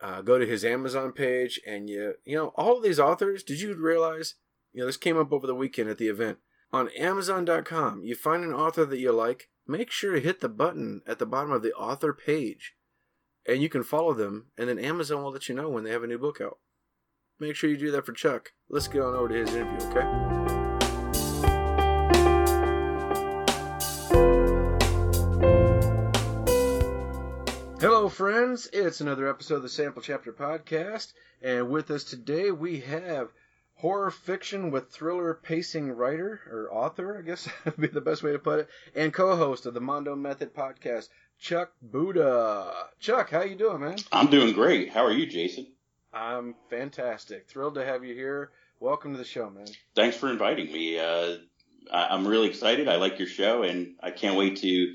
uh, 0.00 0.22
go 0.22 0.38
to 0.38 0.46
his 0.46 0.64
Amazon 0.64 1.12
page, 1.12 1.60
and 1.66 1.88
you 1.88 2.14
you 2.24 2.36
know 2.36 2.48
all 2.56 2.78
of 2.78 2.82
these 2.82 2.98
authors. 3.00 3.42
Did 3.42 3.60
you 3.60 3.74
realize? 3.74 4.34
You 4.72 4.80
know 4.80 4.86
this 4.86 4.96
came 4.96 5.18
up 5.18 5.32
over 5.32 5.46
the 5.46 5.54
weekend 5.54 5.90
at 5.90 5.98
the 5.98 6.08
event 6.08 6.38
on 6.72 6.88
Amazon.com. 6.98 8.02
You 8.04 8.14
find 8.14 8.44
an 8.44 8.54
author 8.54 8.84
that 8.84 8.98
you 8.98 9.12
like, 9.12 9.48
make 9.66 9.90
sure 9.90 10.14
to 10.14 10.20
hit 10.20 10.40
the 10.40 10.48
button 10.48 11.02
at 11.06 11.18
the 11.18 11.26
bottom 11.26 11.50
of 11.52 11.62
the 11.62 11.72
author 11.72 12.12
page, 12.12 12.74
and 13.46 13.60
you 13.62 13.68
can 13.68 13.82
follow 13.82 14.14
them, 14.14 14.46
and 14.56 14.68
then 14.68 14.78
Amazon 14.78 15.22
will 15.22 15.32
let 15.32 15.48
you 15.48 15.54
know 15.54 15.68
when 15.68 15.84
they 15.84 15.90
have 15.90 16.04
a 16.04 16.06
new 16.06 16.18
book 16.18 16.40
out. 16.40 16.58
Make 17.38 17.56
sure 17.56 17.70
you 17.70 17.76
do 17.76 17.90
that 17.90 18.06
for 18.06 18.12
Chuck. 18.12 18.50
Let's 18.68 18.86
get 18.88 19.02
on 19.02 19.14
over 19.14 19.28
to 19.28 19.34
his 19.34 19.54
interview, 19.54 19.88
okay? 19.88 20.29
Friends. 28.24 28.68
It's 28.74 29.00
another 29.00 29.30
episode 29.30 29.54
of 29.54 29.62
the 29.62 29.70
Sample 29.70 30.02
Chapter 30.02 30.30
Podcast, 30.30 31.14
and 31.40 31.70
with 31.70 31.90
us 31.90 32.04
today 32.04 32.50
we 32.50 32.80
have 32.80 33.30
horror 33.76 34.10
fiction 34.10 34.70
with 34.70 34.90
thriller 34.90 35.32
pacing 35.32 35.90
writer 35.92 36.38
or 36.52 36.68
author, 36.70 37.18
I 37.18 37.22
guess 37.22 37.48
would 37.64 37.78
be 37.78 37.86
the 37.86 38.02
best 38.02 38.22
way 38.22 38.32
to 38.32 38.38
put 38.38 38.58
it, 38.58 38.68
and 38.94 39.10
co-host 39.14 39.64
of 39.64 39.72
the 39.72 39.80
Mando 39.80 40.14
Method 40.14 40.54
Podcast, 40.54 41.08
Chuck 41.38 41.72
Buda. 41.80 42.70
Chuck, 42.98 43.30
how 43.30 43.40
you 43.40 43.54
doing, 43.54 43.80
man? 43.80 43.96
I'm 44.12 44.28
doing 44.28 44.52
great. 44.52 44.90
How 44.90 45.06
are 45.06 45.12
you, 45.12 45.24
Jason? 45.24 45.68
I'm 46.12 46.56
fantastic. 46.68 47.48
Thrilled 47.48 47.76
to 47.76 47.86
have 47.86 48.04
you 48.04 48.14
here. 48.14 48.50
Welcome 48.80 49.12
to 49.12 49.18
the 49.18 49.24
show, 49.24 49.48
man. 49.48 49.68
Thanks 49.94 50.18
for 50.18 50.28
inviting 50.30 50.70
me. 50.70 50.98
Uh, 51.00 51.38
I- 51.90 52.08
I'm 52.10 52.26
really 52.28 52.48
excited. 52.50 52.86
I 52.86 52.96
like 52.96 53.18
your 53.18 53.28
show, 53.28 53.62
and 53.62 53.94
I 54.02 54.10
can't 54.10 54.36
wait 54.36 54.58
to 54.58 54.94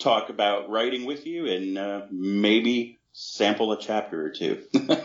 talk 0.00 0.30
about 0.30 0.68
writing 0.68 1.04
with 1.04 1.26
you 1.26 1.46
and 1.46 1.78
uh, 1.78 2.02
maybe 2.10 2.98
sample 3.12 3.72
a 3.72 3.80
chapter 3.80 4.24
or 4.24 4.30
two. 4.30 4.62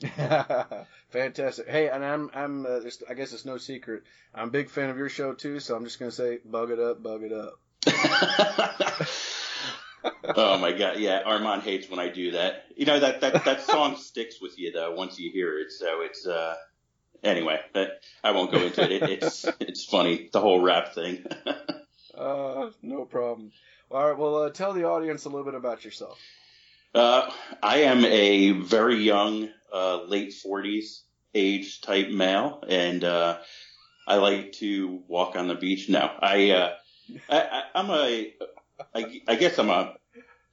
Fantastic. 1.10 1.68
Hey, 1.68 1.88
and 1.88 2.04
I'm 2.04 2.30
I'm 2.34 2.66
uh, 2.66 2.80
just, 2.80 3.02
I 3.08 3.14
guess 3.14 3.32
it's 3.32 3.44
no 3.44 3.56
secret. 3.56 4.02
I'm 4.34 4.48
a 4.48 4.50
big 4.50 4.70
fan 4.70 4.90
of 4.90 4.98
your 4.98 5.08
show 5.08 5.32
too, 5.32 5.58
so 5.58 5.74
I'm 5.74 5.84
just 5.84 5.98
gonna 5.98 6.12
say 6.12 6.38
bug 6.44 6.70
it 6.70 6.78
up, 6.78 7.02
bug 7.02 7.22
it 7.24 7.32
up. 7.32 7.54
oh 10.36 10.58
my 10.58 10.72
god, 10.72 10.98
yeah, 10.98 11.22
Armand 11.24 11.62
hates 11.62 11.90
when 11.90 11.98
I 11.98 12.08
do 12.08 12.32
that. 12.32 12.64
You 12.76 12.86
know 12.86 13.00
that 13.00 13.22
that 13.22 13.44
that 13.44 13.62
song 13.62 13.96
sticks 13.96 14.40
with 14.40 14.58
you 14.58 14.72
though 14.72 14.94
once 14.94 15.18
you 15.18 15.32
hear 15.32 15.58
it. 15.58 15.72
So 15.72 16.02
it's 16.02 16.26
uh 16.26 16.54
anyway, 17.24 17.60
but 17.72 18.02
I 18.22 18.32
won't 18.32 18.52
go 18.52 18.60
into 18.60 18.82
it. 18.82 19.02
it 19.02 19.10
it's 19.10 19.46
it's 19.60 19.84
funny 19.84 20.28
the 20.32 20.40
whole 20.40 20.60
rap 20.60 20.94
thing. 20.94 21.24
uh, 22.14 22.70
no 22.82 23.06
problem. 23.06 23.50
All 23.90 24.06
right, 24.06 24.18
well, 24.18 24.42
uh, 24.42 24.50
tell 24.50 24.74
the 24.74 24.84
audience 24.84 25.24
a 25.24 25.30
little 25.30 25.44
bit 25.44 25.54
about 25.54 25.84
yourself. 25.84 26.20
Uh, 26.94 27.30
I 27.62 27.78
am 27.82 28.04
a 28.04 28.50
very 28.50 28.96
young, 28.96 29.48
uh, 29.72 30.02
late 30.02 30.34
40s 30.34 31.00
age 31.34 31.80
type 31.80 32.10
male, 32.10 32.62
and 32.68 33.02
uh, 33.02 33.38
I 34.06 34.16
like 34.16 34.52
to 34.54 35.02
walk 35.08 35.36
on 35.36 35.48
the 35.48 35.54
beach. 35.54 35.88
No, 35.88 36.10
I, 36.20 36.50
uh, 36.50 36.74
I, 37.30 37.62
am 37.74 37.90
a, 37.90 38.34
I, 38.94 39.20
I 39.26 39.34
guess 39.36 39.58
I'm 39.58 39.70
a, 39.70 39.94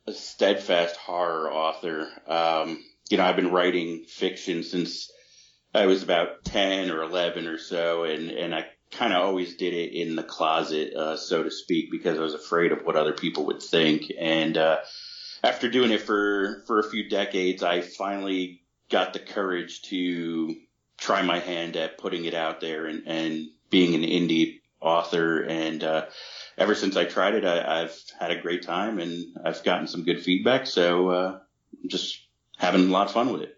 a 0.07 0.13
steadfast 0.13 0.95
horror 0.95 1.51
author. 1.51 2.07
Um, 2.27 2.85
you 3.09 3.17
know, 3.17 3.25
I've 3.25 3.35
been 3.35 3.51
writing 3.51 4.05
fiction 4.05 4.63
since 4.63 5.11
I 5.73 5.87
was 5.87 6.03
about 6.03 6.45
10 6.45 6.89
or 6.89 7.03
11 7.03 7.47
or 7.47 7.57
so, 7.57 8.05
and 8.05 8.29
and 8.31 8.55
I 8.55 8.65
kind 8.91 9.13
of 9.13 9.23
always 9.23 9.55
did 9.55 9.73
it 9.73 9.93
in 9.93 10.15
the 10.15 10.23
closet, 10.23 10.93
uh, 10.93 11.17
so 11.17 11.43
to 11.43 11.51
speak, 11.51 11.91
because 11.91 12.17
I 12.17 12.21
was 12.21 12.33
afraid 12.33 12.71
of 12.71 12.85
what 12.85 12.95
other 12.95 13.13
people 13.13 13.47
would 13.47 13.61
think. 13.61 14.11
And 14.17 14.57
uh, 14.57 14.77
after 15.43 15.69
doing 15.69 15.91
it 15.91 16.01
for 16.01 16.63
for 16.67 16.79
a 16.79 16.89
few 16.89 17.09
decades, 17.09 17.63
I 17.63 17.81
finally 17.81 18.61
got 18.89 19.13
the 19.13 19.19
courage 19.19 19.81
to 19.83 20.55
try 20.97 21.21
my 21.21 21.39
hand 21.39 21.75
at 21.75 21.97
putting 21.97 22.25
it 22.25 22.33
out 22.33 22.61
there 22.61 22.85
and, 22.85 23.03
and 23.07 23.49
being 23.69 23.95
an 23.95 24.09
indie 24.09 24.61
author. 24.79 25.41
And 25.41 25.83
uh, 25.83 26.05
ever 26.57 26.75
since 26.75 26.95
I 26.95 27.05
tried 27.05 27.33
it, 27.33 27.45
I, 27.45 27.81
I've 27.81 27.99
had 28.19 28.31
a 28.31 28.41
great 28.41 28.63
time 28.63 28.99
and 28.99 29.35
I've 29.43 29.63
gotten 29.63 29.87
some 29.87 30.03
good 30.03 30.23
feedback. 30.23 30.67
So 30.67 31.09
uh, 31.09 31.39
I'm 31.83 31.89
just 31.89 32.19
having 32.57 32.87
a 32.87 32.91
lot 32.91 33.07
of 33.07 33.13
fun 33.13 33.33
with 33.33 33.41
it. 33.41 33.57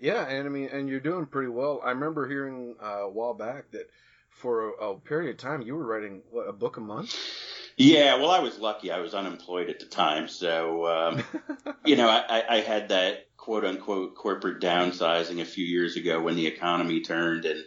Yeah, 0.00 0.26
and 0.26 0.46
I 0.46 0.50
mean, 0.50 0.68
and 0.70 0.88
you're 0.88 1.00
doing 1.00 1.26
pretty 1.26 1.48
well. 1.48 1.80
I 1.84 1.90
remember 1.90 2.28
hearing 2.28 2.76
uh, 2.82 3.04
a 3.04 3.10
while 3.10 3.32
back 3.32 3.70
that 3.70 3.88
for 4.34 4.70
a, 4.70 4.90
a 4.90 5.00
period 5.00 5.30
of 5.30 5.36
time 5.38 5.62
you 5.62 5.74
were 5.74 5.86
writing 5.86 6.22
what, 6.30 6.48
a 6.48 6.52
book 6.52 6.76
a 6.76 6.80
month. 6.80 7.16
Yeah, 7.76 8.16
well, 8.16 8.30
I 8.30 8.38
was 8.38 8.58
lucky. 8.58 8.92
I 8.92 9.00
was 9.00 9.14
unemployed 9.14 9.68
at 9.68 9.80
the 9.80 9.86
time, 9.86 10.28
so 10.28 10.86
um, 10.86 11.24
you 11.84 11.96
know, 11.96 12.08
I, 12.08 12.42
I 12.48 12.60
had 12.60 12.90
that 12.90 13.26
quote 13.36 13.64
unquote 13.64 14.14
corporate 14.14 14.60
downsizing 14.60 15.40
a 15.40 15.44
few 15.44 15.64
years 15.64 15.96
ago 15.96 16.22
when 16.22 16.36
the 16.36 16.46
economy 16.46 17.00
turned, 17.00 17.44
and 17.44 17.64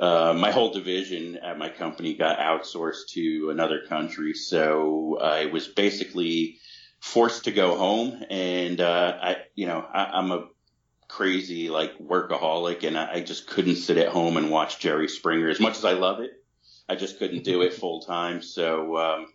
uh, 0.00 0.34
my 0.34 0.52
whole 0.52 0.72
division 0.72 1.36
at 1.36 1.58
my 1.58 1.68
company 1.68 2.14
got 2.14 2.38
outsourced 2.38 3.08
to 3.10 3.50
another 3.50 3.82
country. 3.86 4.32
So 4.32 5.18
I 5.20 5.46
was 5.46 5.68
basically 5.68 6.56
forced 7.00 7.44
to 7.44 7.52
go 7.52 7.76
home, 7.76 8.24
and 8.30 8.80
uh, 8.80 9.18
I, 9.20 9.36
you 9.54 9.66
know, 9.66 9.80
I, 9.80 10.04
I'm 10.14 10.30
a 10.30 10.48
crazy 11.08 11.68
like 11.68 11.98
workaholic, 11.98 12.86
and 12.86 12.98
I, 12.98 13.14
I 13.14 13.20
just 13.20 13.46
couldn't 13.46 13.76
sit 13.76 13.98
at 13.98 14.08
home 14.08 14.36
and 14.36 14.50
watch 14.50 14.78
Jerry 14.78 15.08
Springer 15.08 15.48
as 15.48 15.60
much 15.60 15.76
as 15.76 15.84
I 15.84 15.92
love 15.92 16.20
it. 16.20 16.32
I 16.88 16.96
just 16.96 17.18
couldn't 17.18 17.44
do 17.44 17.62
it 17.62 17.74
full 17.80 18.00
time. 18.02 18.42
So, 18.42 18.96
um, 18.96 19.26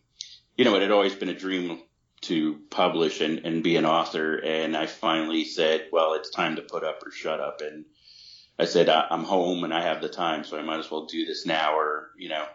you 0.58 0.66
know, 0.66 0.75
it 0.75 0.82
had 0.82 0.92
always 0.92 1.16
been 1.16 1.30
a 1.30 1.38
dream 1.38 1.82
to 2.22 2.60
publish 2.70 3.22
and, 3.22 3.40
and 3.40 3.63
be 3.63 3.78
an 3.78 3.86
author. 3.86 4.36
And 4.36 4.78
I 4.78 4.86
finally 4.86 5.44
said, 5.44 5.88
well, 5.92 6.13
it's 6.13 6.30
time 6.30 6.58
to 6.58 6.62
put 6.62 6.84
up 6.84 7.04
or 7.06 7.12
shut 7.12 7.40
up. 7.40 7.62
And 7.62 7.86
I 8.60 8.66
said, 8.66 8.90
I'm 8.90 9.24
home 9.24 9.63
and 9.63 9.74
I 9.74 9.82
have 9.82 10.01
the 10.01 10.10
time, 10.10 10.44
so 10.44 10.58
I 10.58 10.62
might 10.62 10.80
as 10.80 10.92
well 10.92 11.06
do 11.06 11.25
this 11.25 11.46
now 11.46 11.75
or, 11.75 12.12
you 12.18 12.30
know, 12.30 12.46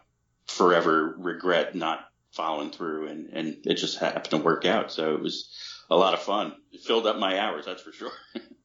forever 0.46 1.16
regret 1.18 1.74
not 1.74 2.08
following 2.30 2.70
through. 2.70 3.08
And, 3.08 3.30
and 3.32 3.56
it 3.66 3.74
just 3.74 3.98
happened 3.98 4.30
to 4.30 4.36
work 4.36 4.64
out. 4.64 4.92
So 4.92 5.14
it 5.14 5.20
was 5.20 5.50
a 5.90 5.96
lot 5.96 6.14
of 6.14 6.22
fun. 6.22 6.54
It 6.72 6.82
filled 6.82 7.06
up 7.06 7.18
my 7.18 7.40
hours, 7.40 7.66
that's 7.66 7.82
for 7.82 7.92
sure. 7.92 8.12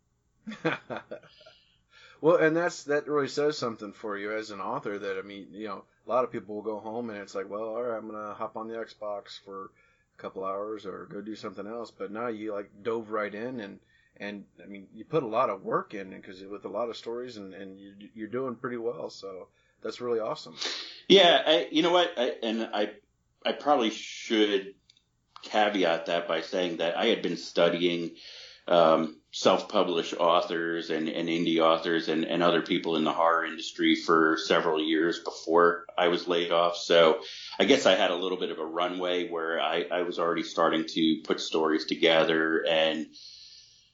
well, 2.22 2.38
and 2.38 2.56
that's 2.56 2.84
that 2.86 3.08
really 3.08 3.28
says 3.28 3.58
something 3.58 3.94
for 3.94 4.18
you 4.18 4.34
as 4.34 4.52
an 4.52 4.60
author. 4.60 4.98
That 4.98 5.18
I 5.18 5.22
mean, 5.22 5.48
you 5.52 5.68
know, 5.68 5.84
a 6.06 6.10
lot 6.10 6.24
of 6.24 6.32
people 6.32 6.56
will 6.56 6.62
go 6.62 6.80
home 6.80 7.10
and 7.10 7.20
it's 7.20 7.36
like, 7.36 7.50
well, 7.50 7.64
all 7.64 7.84
right, 7.84 7.98
I'm 7.98 8.10
gonna 8.10 8.34
hop 8.34 8.58
on 8.58 8.68
the 8.68 8.76
Xbox 8.76 9.40
for 9.44 9.72
a 10.18 10.22
couple 10.22 10.46
hours 10.46 10.86
or 10.86 11.06
go 11.06 11.22
do 11.22 11.36
something 11.36 11.68
else. 11.68 11.92
But 11.92 12.12
now 12.12 12.28
you 12.28 12.54
like 12.54 12.72
dove 12.84 13.12
right 13.12 13.34
in 13.34 13.60
and 13.60 13.80
and 14.18 14.46
I 14.64 14.68
mean, 14.68 14.88
you 14.94 15.06
put 15.06 15.24
a 15.24 15.28
lot 15.28 15.50
of 15.50 15.64
work 15.64 15.94
in 15.94 16.10
because 16.10 16.44
with 16.44 16.66
a 16.66 16.70
lot 16.70 16.90
of 16.90 16.98
stories 16.98 17.38
and 17.38 17.54
and 17.54 17.80
you, 17.80 17.94
you're 18.14 18.28
doing 18.28 18.56
pretty 18.56 18.78
well. 18.78 19.10
So 19.10 19.48
that's 19.82 20.02
really 20.02 20.20
awesome. 20.20 20.56
Yeah, 21.08 21.42
I, 21.46 21.68
you 21.72 21.82
know 21.82 21.92
what, 21.92 22.14
I, 22.18 22.36
and 22.44 22.70
I 22.74 22.92
I 23.46 23.52
probably 23.54 23.90
should 23.90 24.76
caveat 25.42 26.06
that 26.06 26.28
by 26.28 26.42
saying 26.42 26.78
that 26.78 26.98
I 26.98 27.08
had 27.08 27.22
been 27.22 27.38
studying 27.38 28.12
um, 28.68 29.18
self-published 29.32 30.14
authors 30.20 30.90
and, 30.90 31.08
and 31.08 31.30
indie 31.30 31.60
authors 31.60 32.10
and, 32.10 32.26
and 32.26 32.44
other 32.44 32.62
people 32.62 32.98
in 32.98 33.04
the 33.04 33.14
horror 33.14 33.46
industry 33.46 33.96
for 33.96 34.38
several 34.38 34.82
years 34.82 35.20
before 35.20 35.86
I 35.98 36.10
was 36.10 36.28
laid 36.28 36.52
off. 36.52 36.76
So 36.76 37.22
I 37.58 37.66
guess 37.66 37.86
I 37.86 37.96
had 37.96 38.12
a 38.12 38.16
little 38.16 38.38
bit 38.38 38.52
of 38.52 38.60
a 38.60 38.66
runway 38.66 39.30
where 39.30 39.60
I, 39.60 39.86
I 39.92 40.02
was 40.02 40.20
already 40.20 40.44
starting 40.44 40.86
to 40.86 41.22
put 41.24 41.40
stories 41.40 41.86
together 41.86 42.66
and 42.68 43.08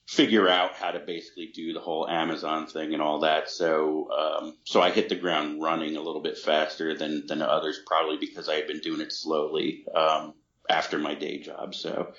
figure 0.08 0.48
out 0.48 0.74
how 0.74 0.92
to 0.92 1.00
basically 1.00 1.52
do 1.54 1.74
the 1.74 1.82
whole 1.82 2.08
Amazon 2.08 2.66
thing 2.66 2.94
and 2.94 3.02
all 3.02 3.20
that. 3.20 3.50
So, 3.50 4.10
um, 4.12 4.58
so 4.64 4.82
I 4.82 4.90
hit 4.90 5.10
the 5.10 5.16
ground 5.16 5.62
running 5.62 5.98
a 5.98 6.02
little 6.02 6.22
bit 6.22 6.38
faster 6.38 6.96
than, 6.98 7.28
than 7.28 7.42
others, 7.42 7.80
probably 7.86 8.18
because 8.18 8.48
I 8.50 8.56
had 8.56 8.68
been 8.68 8.80
doing 8.80 9.02
it 9.02 9.12
slowly, 9.12 9.86
um, 9.94 10.34
after 10.70 10.98
my 10.98 11.14
day 11.14 11.40
job. 11.40 11.76
So 11.76 12.14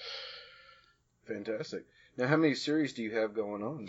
fantastic. 1.26 1.84
Now, 2.18 2.26
how 2.26 2.37
many 2.37 2.56
series 2.56 2.94
do 2.94 3.04
you 3.04 3.12
have 3.16 3.32
going 3.32 3.62
on, 3.62 3.87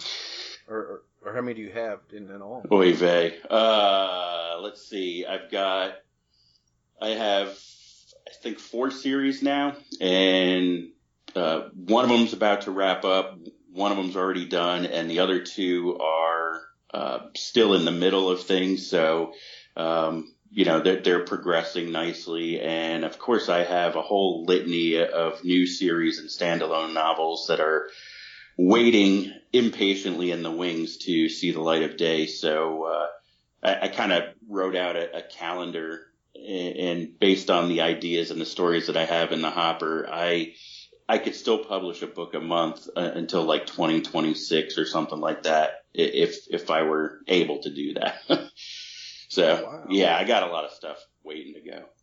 or 0.68 0.78
or, 0.78 1.04
or 1.26 1.34
how 1.34 1.42
many 1.42 1.56
do 1.56 1.62
you 1.62 1.72
have 1.72 2.00
in, 2.14 2.30
in 2.30 2.44
all? 2.44 2.64
Oy 2.72 2.94
vey. 2.94 3.36
Uh, 3.50 4.60
let's 4.62 4.88
see. 4.88 5.26
I've 5.26 5.50
got. 5.50 5.94
I 7.02 7.10
have, 7.10 7.48
I 8.28 8.32
think, 8.44 8.60
four 8.60 8.92
series 8.92 9.42
now, 9.42 9.76
and 10.00 10.90
uh, 11.36 11.70
one 11.74 12.04
of 12.04 12.12
them's 12.12 12.34
about 12.34 12.62
to 12.62 12.72
wrap 12.72 13.04
up. 13.04 13.40
One 13.74 13.92
of 13.92 13.98
them's 13.98 14.16
already 14.16 14.46
done, 14.46 14.86
and 14.86 15.10
the 15.10 15.22
other 15.22 15.42
two 15.42 15.98
are 16.00 16.62
uh, 16.94 17.20
still 17.36 17.74
in 17.74 17.84
the 17.84 17.92
middle 17.92 18.30
of 18.30 18.44
things. 18.44 18.86
So, 18.86 19.34
um, 19.76 20.36
you 20.52 20.66
know, 20.66 20.82
they're, 20.82 21.02
they're 21.02 21.26
progressing 21.26 21.92
nicely. 21.92 22.60
And 22.60 23.06
of 23.06 23.18
course, 23.18 23.50
I 23.50 23.64
have 23.64 23.96
a 23.96 24.02
whole 24.02 24.46
litany 24.46 25.02
of 25.02 25.44
new 25.44 25.66
series 25.66 26.20
and 26.20 26.30
standalone 26.30 26.94
novels 26.94 27.48
that 27.48 27.60
are 27.60 27.90
waiting 28.60 29.32
impatiently 29.54 30.32
in 30.32 30.44
the 30.44 30.52
wings 30.52 30.98
to 30.98 31.30
see 31.30 31.52
the 31.52 31.62
light 31.62 31.82
of 31.82 31.96
day. 31.96 32.26
So 32.26 32.84
uh, 32.84 33.08
I, 33.64 33.86
I 33.86 33.88
kind 33.88 34.12
of 34.12 34.24
wrote 34.50 34.76
out 34.76 34.98
a, 34.98 35.20
a 35.20 35.22
calendar, 35.22 36.02
and, 36.36 36.76
and 36.76 37.20
based 37.20 37.50
on 37.50 37.70
the 37.70 37.82
ideas 37.82 38.32
and 38.32 38.42
the 38.42 38.46
stories 38.46 38.88
that 38.88 38.98
I 38.98 39.06
have 39.06 39.32
in 39.32 39.42
the 39.42 39.50
hopper, 39.50 40.08
I 40.12 40.56
I 41.08 41.20
could 41.20 41.36
still 41.36 41.64
publish 41.64 42.02
a 42.02 42.08
book 42.08 42.34
a 42.34 42.42
month 42.42 42.88
uh, 42.96 43.12
until 43.16 43.44
like 43.44 43.66
2026 43.66 44.78
or 44.78 44.86
something 44.86 45.20
like 45.20 45.44
that 45.44 45.86
if 45.94 46.46
if 46.50 46.70
I 46.70 46.84
were 46.84 47.22
able 47.30 47.60
to 47.60 47.74
do 47.74 47.94
that. 47.94 48.18
so 49.30 49.64
wow. 49.64 49.86
yeah, 49.90 50.18
I 50.18 50.26
got 50.26 50.44
a 50.44 50.52
lot 50.52 50.66
of 50.66 50.72
stuff 50.72 50.98
waiting 51.24 51.54
to 51.54 51.62
go. 51.62 51.86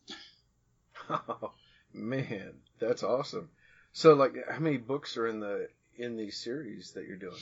Oh 1.08 1.52
man, 1.92 2.54
that's 2.80 3.04
awesome. 3.04 3.50
So 3.92 4.14
like, 4.14 4.34
how 4.50 4.58
many 4.58 4.76
books 4.76 5.16
are 5.16 5.28
in 5.28 5.38
the 5.38 5.68
in 5.98 6.16
these 6.16 6.36
series 6.36 6.92
that 6.92 7.06
you're 7.06 7.16
doing? 7.16 7.36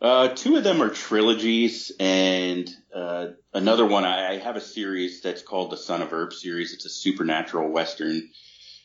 Uh, 0.00 0.28
two 0.28 0.56
of 0.56 0.64
them 0.64 0.82
are 0.82 0.90
trilogies, 0.90 1.92
and 1.98 2.68
uh, 2.94 3.28
another 3.52 3.86
one 3.86 4.04
I, 4.04 4.34
I 4.34 4.38
have 4.38 4.56
a 4.56 4.60
series 4.60 5.22
that's 5.22 5.42
called 5.42 5.70
the 5.70 5.76
Son 5.76 6.02
of 6.02 6.12
Earp 6.12 6.32
series. 6.32 6.74
It's 6.74 6.84
a 6.84 6.90
supernatural 6.90 7.70
western 7.70 8.28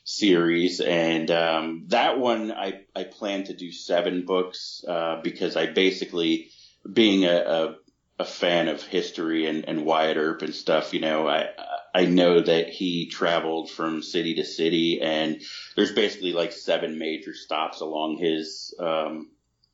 series, 0.04 0.80
and 0.80 1.30
um, 1.32 1.86
that 1.88 2.20
one 2.20 2.52
I 2.52 2.82
I 2.96 3.04
plan 3.04 3.46
to 3.46 3.54
do 3.54 3.72
seven 3.72 4.26
books 4.26 4.84
uh, 4.88 5.20
because 5.24 5.58
I 5.58 5.66
basically, 5.66 6.52
being 6.92 7.26
a, 7.26 7.38
a, 7.38 7.76
a 8.20 8.26
fan 8.26 8.68
of 8.70 8.84
history 8.84 9.48
and, 9.48 9.68
and 9.68 9.86
Wyatt 9.86 10.18
Earp 10.18 10.42
and 10.42 10.54
stuff, 10.54 10.94
you 10.94 11.02
know, 11.02 11.28
I 11.28 11.50
I 11.94 12.06
know 12.06 12.42
that 12.42 12.70
he 12.70 13.08
traveled 13.08 13.70
from 13.72 14.04
city 14.04 14.36
to 14.36 14.44
city, 14.44 15.02
and 15.02 15.42
there's 15.76 15.92
basically 15.92 16.34
like 16.34 16.52
seven 16.52 16.98
major 16.98 17.34
stops 17.34 17.82
along 17.82 18.18
his 18.18 18.74
um, 18.80 19.32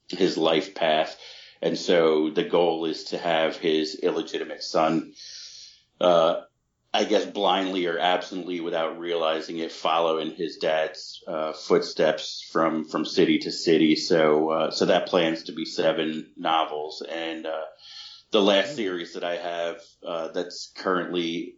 his 0.10 0.38
life 0.38 0.76
path. 0.76 1.18
And 1.62 1.78
so 1.78 2.30
the 2.30 2.44
goal 2.44 2.86
is 2.86 3.06
to 3.06 3.18
have 3.18 3.58
his 3.58 3.96
illegitimate 3.96 4.64
son, 4.64 5.14
uh, 6.00 6.42
I 6.94 7.06
guess 7.06 7.26
blindly 7.26 7.88
or 7.88 7.98
absently 7.98 8.60
without 8.60 9.00
realizing 9.00 9.58
it, 9.58 9.72
follow 9.72 10.20
in 10.20 10.32
his 10.32 10.58
dad's 10.58 11.24
uh, 11.28 11.54
footsteps 11.54 12.48
from 12.52 12.86
from 12.86 13.06
city 13.06 13.40
to 13.40 13.52
city. 13.52 13.96
So 13.96 14.50
uh, 14.50 14.72
so 14.72 14.86
that 14.86 15.08
plans 15.08 15.44
to 15.44 15.54
be 15.54 15.66
seven 15.66 16.32
novels, 16.38 17.02
and 17.02 17.46
uh, 17.46 17.66
the 18.32 18.42
last 18.42 18.76
series 18.76 19.14
that 19.14 19.24
I 19.24 19.38
have 19.38 19.82
uh, 20.06 20.28
that's 20.30 20.72
currently 20.76 21.56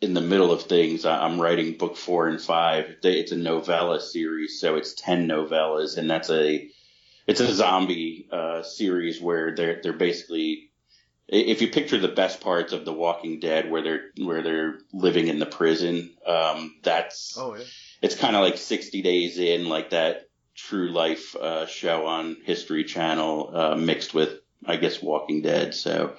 in 0.00 0.14
the 0.14 0.20
middle 0.20 0.50
of 0.50 0.62
things. 0.62 1.04
I'm 1.04 1.40
writing 1.40 1.76
book 1.76 1.96
four 1.96 2.28
and 2.28 2.40
five. 2.40 2.96
It's 3.02 3.32
a 3.32 3.36
novella 3.36 4.00
series, 4.00 4.60
so 4.60 4.76
it's 4.76 4.94
ten 4.94 5.28
novellas, 5.28 5.98
and 5.98 6.10
that's 6.10 6.30
a 6.30 6.68
it's 7.26 7.40
a 7.40 7.52
zombie 7.52 8.28
uh, 8.32 8.62
series 8.62 9.20
where 9.20 9.54
they're 9.54 9.80
they're 9.82 9.92
basically 9.92 10.70
if 11.32 11.62
you 11.62 11.68
picture 11.68 11.98
the 11.98 12.08
best 12.08 12.40
parts 12.40 12.72
of 12.72 12.84
The 12.84 12.92
Walking 12.92 13.38
Dead, 13.38 13.70
where 13.70 13.82
they're 13.82 14.10
where 14.18 14.42
they're 14.42 14.78
living 14.92 15.28
in 15.28 15.38
the 15.38 15.46
prison, 15.46 16.10
um, 16.26 16.76
that's 16.82 17.36
oh, 17.38 17.54
yeah. 17.54 17.62
it's 18.02 18.16
kind 18.16 18.34
of 18.34 18.42
like 18.42 18.58
60 18.58 19.02
Days 19.02 19.38
in, 19.38 19.68
like 19.68 19.90
that 19.90 20.28
true 20.56 20.90
life 20.90 21.36
uh, 21.36 21.66
show 21.66 22.06
on 22.06 22.36
History 22.44 22.82
Channel, 22.82 23.56
uh, 23.56 23.74
mixed 23.76 24.12
with 24.12 24.40
I 24.66 24.76
guess 24.76 25.00
Walking 25.00 25.42
Dead. 25.42 25.74
So 25.74 26.16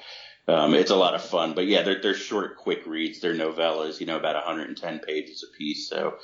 um, 0.47 0.73
it's 0.73 0.91
a 0.91 0.95
lot 0.95 1.15
of 1.15 1.23
fun. 1.23 1.53
But 1.53 1.67
yeah, 1.67 1.83
they're 1.83 2.01
they're 2.01 2.13
short, 2.13 2.57
quick 2.57 2.85
reads. 2.85 3.19
They're 3.19 3.35
novellas, 3.35 3.99
you 3.99 4.05
know, 4.05 4.17
about 4.17 4.35
110 4.35 4.99
pages 4.99 5.43
a 5.43 5.57
piece. 5.57 5.89
So 5.89 6.17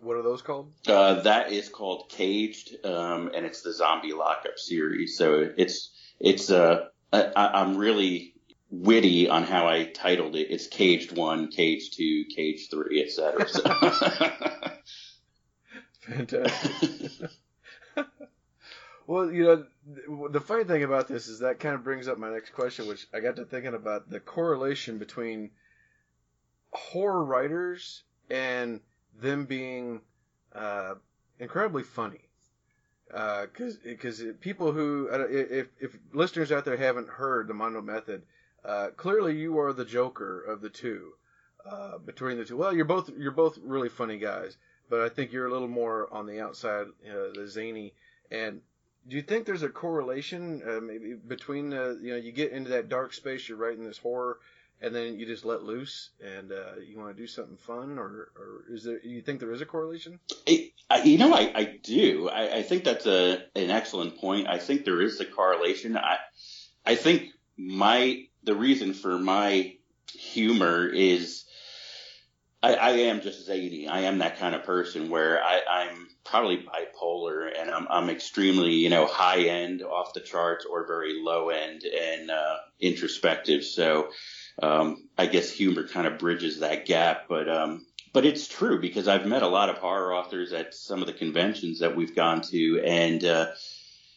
what 0.00 0.16
are 0.16 0.22
those 0.22 0.42
called? 0.42 0.72
Uh, 0.86 1.22
that 1.22 1.52
is 1.52 1.68
called 1.68 2.08
Caged, 2.10 2.84
um, 2.84 3.30
and 3.34 3.44
it's 3.44 3.62
the 3.62 3.72
zombie 3.72 4.12
lockup 4.12 4.58
series. 4.58 5.16
So 5.16 5.50
it's 5.56 5.90
it's 6.20 6.50
uh, 6.50 6.86
I, 7.12 7.60
am 7.60 7.76
really 7.76 8.34
witty 8.70 9.28
on 9.28 9.44
how 9.44 9.68
I 9.68 9.84
titled 9.84 10.36
it. 10.36 10.50
It's 10.50 10.66
Caged 10.66 11.16
One, 11.16 11.48
Caged 11.48 11.96
Two, 11.96 12.24
Caged 12.34 12.70
Three, 12.70 13.02
etc. 13.02 13.48
So. 13.48 13.62
Fantastic. 16.00 17.30
well, 19.06 19.30
you 19.30 19.44
know, 19.44 20.28
the 20.28 20.40
funny 20.40 20.64
thing 20.64 20.82
about 20.82 21.08
this 21.08 21.28
is 21.28 21.40
that 21.40 21.60
kind 21.60 21.74
of 21.74 21.84
brings 21.84 22.08
up 22.08 22.18
my 22.18 22.30
next 22.30 22.50
question, 22.50 22.88
which 22.88 23.06
I 23.12 23.20
got 23.20 23.36
to 23.36 23.44
thinking 23.44 23.74
about 23.74 24.08
the 24.08 24.20
correlation 24.20 24.98
between 24.98 25.50
horror 26.72 27.24
writers 27.24 28.02
and 28.30 28.80
them 29.20 29.44
being 29.44 30.00
uh, 30.54 30.94
incredibly 31.38 31.82
funny. 31.82 32.20
Because 33.08 33.76
uh, 33.76 33.80
because 33.84 34.22
people 34.40 34.72
who 34.72 35.08
if 35.30 35.68
if 35.78 35.96
listeners 36.12 36.50
out 36.50 36.64
there 36.64 36.76
haven't 36.76 37.08
heard 37.08 37.46
the 37.46 37.54
Mando 37.54 37.82
Method, 37.82 38.22
uh, 38.64 38.88
clearly 38.96 39.38
you 39.38 39.58
are 39.58 39.72
the 39.72 39.84
Joker 39.84 40.42
of 40.42 40.60
the 40.60 40.70
two. 40.70 41.12
Uh, 41.64 41.96
between 41.96 42.36
the 42.36 42.44
two, 42.44 42.58
well, 42.58 42.74
you're 42.74 42.84
both 42.84 43.10
you're 43.16 43.30
both 43.30 43.58
really 43.62 43.88
funny 43.88 44.18
guys, 44.18 44.56
but 44.90 45.00
I 45.00 45.08
think 45.08 45.32
you're 45.32 45.46
a 45.46 45.50
little 45.50 45.68
more 45.68 46.12
on 46.12 46.26
the 46.26 46.40
outside, 46.40 46.88
uh, 47.08 47.32
the 47.34 47.46
zany. 47.48 47.94
And 48.30 48.60
do 49.08 49.16
you 49.16 49.22
think 49.22 49.46
there's 49.46 49.62
a 49.62 49.68
correlation 49.68 50.62
uh, 50.66 50.80
maybe 50.80 51.14
between 51.14 51.70
the 51.70 51.98
you 52.00 52.12
know 52.12 52.16
you 52.16 52.32
get 52.32 52.52
into 52.52 52.70
that 52.70 52.88
dark 52.88 53.12
space, 53.12 53.48
you're 53.48 53.58
writing 53.58 53.84
this 53.84 53.98
horror, 53.98 54.38
and 54.80 54.94
then 54.94 55.18
you 55.18 55.26
just 55.26 55.44
let 55.44 55.62
loose 55.62 56.10
and 56.24 56.52
uh, 56.52 56.80
you 56.86 56.98
want 56.98 57.14
to 57.14 57.22
do 57.22 57.26
something 57.26 57.56
fun, 57.56 57.98
or, 57.98 58.32
or 58.36 58.64
is 58.70 58.84
there? 58.84 59.00
You 59.02 59.20
think 59.20 59.40
there 59.40 59.52
is 59.52 59.60
a 59.60 59.66
correlation? 59.66 60.18
I, 60.48 61.02
you 61.04 61.18
know, 61.18 61.34
I, 61.34 61.52
I 61.54 61.64
do. 61.82 62.28
I, 62.28 62.58
I 62.58 62.62
think 62.62 62.84
that's 62.84 63.06
a 63.06 63.44
an 63.54 63.70
excellent 63.70 64.18
point. 64.18 64.48
I 64.48 64.58
think 64.58 64.84
there 64.84 65.00
is 65.00 65.20
a 65.20 65.24
correlation. 65.24 65.96
I 65.96 66.16
I 66.84 66.94
think 66.94 67.30
my 67.56 68.24
the 68.42 68.54
reason 68.54 68.94
for 68.94 69.18
my 69.18 69.76
humor 70.14 70.86
is 70.88 71.44
I, 72.62 72.74
I 72.74 72.90
am 72.90 73.20
just 73.20 73.44
zany. 73.44 73.88
I 73.88 74.00
am 74.00 74.18
that 74.18 74.38
kind 74.38 74.54
of 74.54 74.64
person 74.64 75.10
where 75.10 75.42
I, 75.42 75.60
I'm 75.68 76.08
probably 76.34 76.56
bipolar 76.56 77.48
and 77.56 77.70
I'm, 77.70 77.86
I'm 77.88 78.10
extremely, 78.10 78.72
you 78.72 78.90
know, 78.90 79.06
high 79.06 79.42
end 79.42 79.82
off 79.82 80.14
the 80.14 80.20
charts 80.20 80.66
or 80.68 80.84
very 80.84 81.22
low 81.22 81.50
end 81.50 81.84
and 81.84 82.28
uh, 82.28 82.56
introspective. 82.80 83.62
So 83.62 84.08
um, 84.60 85.08
I 85.16 85.26
guess 85.26 85.52
humor 85.52 85.86
kind 85.86 86.08
of 86.08 86.18
bridges 86.18 86.58
that 86.58 86.86
gap. 86.86 87.26
But 87.28 87.48
um, 87.48 87.86
but 88.12 88.26
it's 88.26 88.48
true 88.48 88.80
because 88.80 89.06
I've 89.06 89.26
met 89.26 89.44
a 89.44 89.48
lot 89.48 89.70
of 89.70 89.78
horror 89.78 90.12
authors 90.12 90.52
at 90.52 90.74
some 90.74 91.02
of 91.02 91.06
the 91.06 91.12
conventions 91.12 91.78
that 91.78 91.94
we've 91.94 92.16
gone 92.16 92.40
to, 92.50 92.82
and 92.84 93.24
uh, 93.24 93.46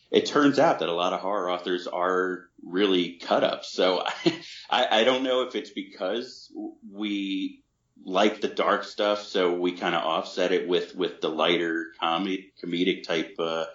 it 0.10 0.26
turns 0.26 0.58
out 0.58 0.80
that 0.80 0.90
a 0.90 0.94
lot 0.94 1.14
of 1.14 1.20
horror 1.20 1.52
authors 1.52 1.86
are 1.86 2.50
really 2.66 3.20
cut 3.20 3.44
up. 3.44 3.64
So 3.64 4.04
I, 4.72 4.88
I 5.02 5.04
don't 5.04 5.22
know 5.22 5.44
if 5.44 5.54
it's 5.54 5.70
because 5.70 6.52
we 6.92 7.64
like 8.06 8.42
the 8.42 8.48
dark 8.48 8.84
stuff, 8.84 9.24
so 9.24 9.54
we 9.54 9.74
kind 9.74 9.96
of 9.96 10.04
offset 10.04 10.52
it 10.52 10.68
with 10.68 10.96
with 10.96 11.22
the 11.22 11.30
lighter 11.30 11.88
comedy 12.00 12.54
comedic 12.64 13.04
type 13.04 13.36
uh, 13.40 13.66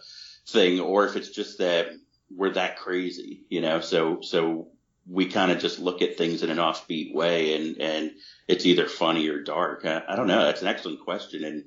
thing, 0.49 0.81
or 0.81 1.07
if 1.07 1.17
it's 1.17 1.31
just 1.31 1.59
that 1.59 1.89
we're 2.35 2.51
that 2.51 2.79
crazy, 2.79 3.43
you 3.49 3.61
know. 3.61 3.81
So 3.81 4.21
so 4.23 4.69
we 5.07 5.27
kind 5.27 5.51
of 5.51 5.59
just 5.59 5.79
look 5.79 6.03
at 6.03 6.17
things 6.17 6.43
in 6.43 6.51
an 6.51 6.59
offbeat 6.59 7.15
way 7.15 7.55
and, 7.57 7.81
and 7.81 8.13
it's 8.47 8.67
either 8.67 8.87
funny 8.87 9.29
or 9.29 9.43
dark. 9.43 9.85
I, 9.85 10.03
I 10.09 10.17
don't 10.17 10.29
know. 10.29 10.45
That's 10.45 10.63
an 10.63 10.69
excellent 10.69 11.01
question. 11.01 11.45
And 11.45 11.65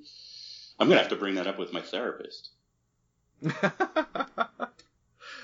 I'm 0.80 0.88
going 0.88 0.98
to 0.98 1.04
have 1.04 1.12
to 1.12 1.18
bring 1.18 1.36
that 1.36 1.48
up 1.48 1.60
with 1.60 1.74
my 1.74 1.82
therapist. 1.82 2.50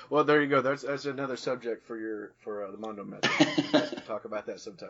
well, 0.10 0.24
there 0.24 0.42
you 0.42 0.48
go. 0.48 0.62
That's, 0.62 0.84
that's 0.84 1.06
another 1.06 1.36
subject 1.36 1.86
for 1.86 1.98
your, 1.98 2.32
for 2.40 2.66
uh, 2.66 2.72
the 2.72 2.78
Mando 2.78 3.04
method. 3.04 4.04
talk 4.08 4.24
about 4.26 4.46
that 4.46 4.62
sometime. 4.62 4.90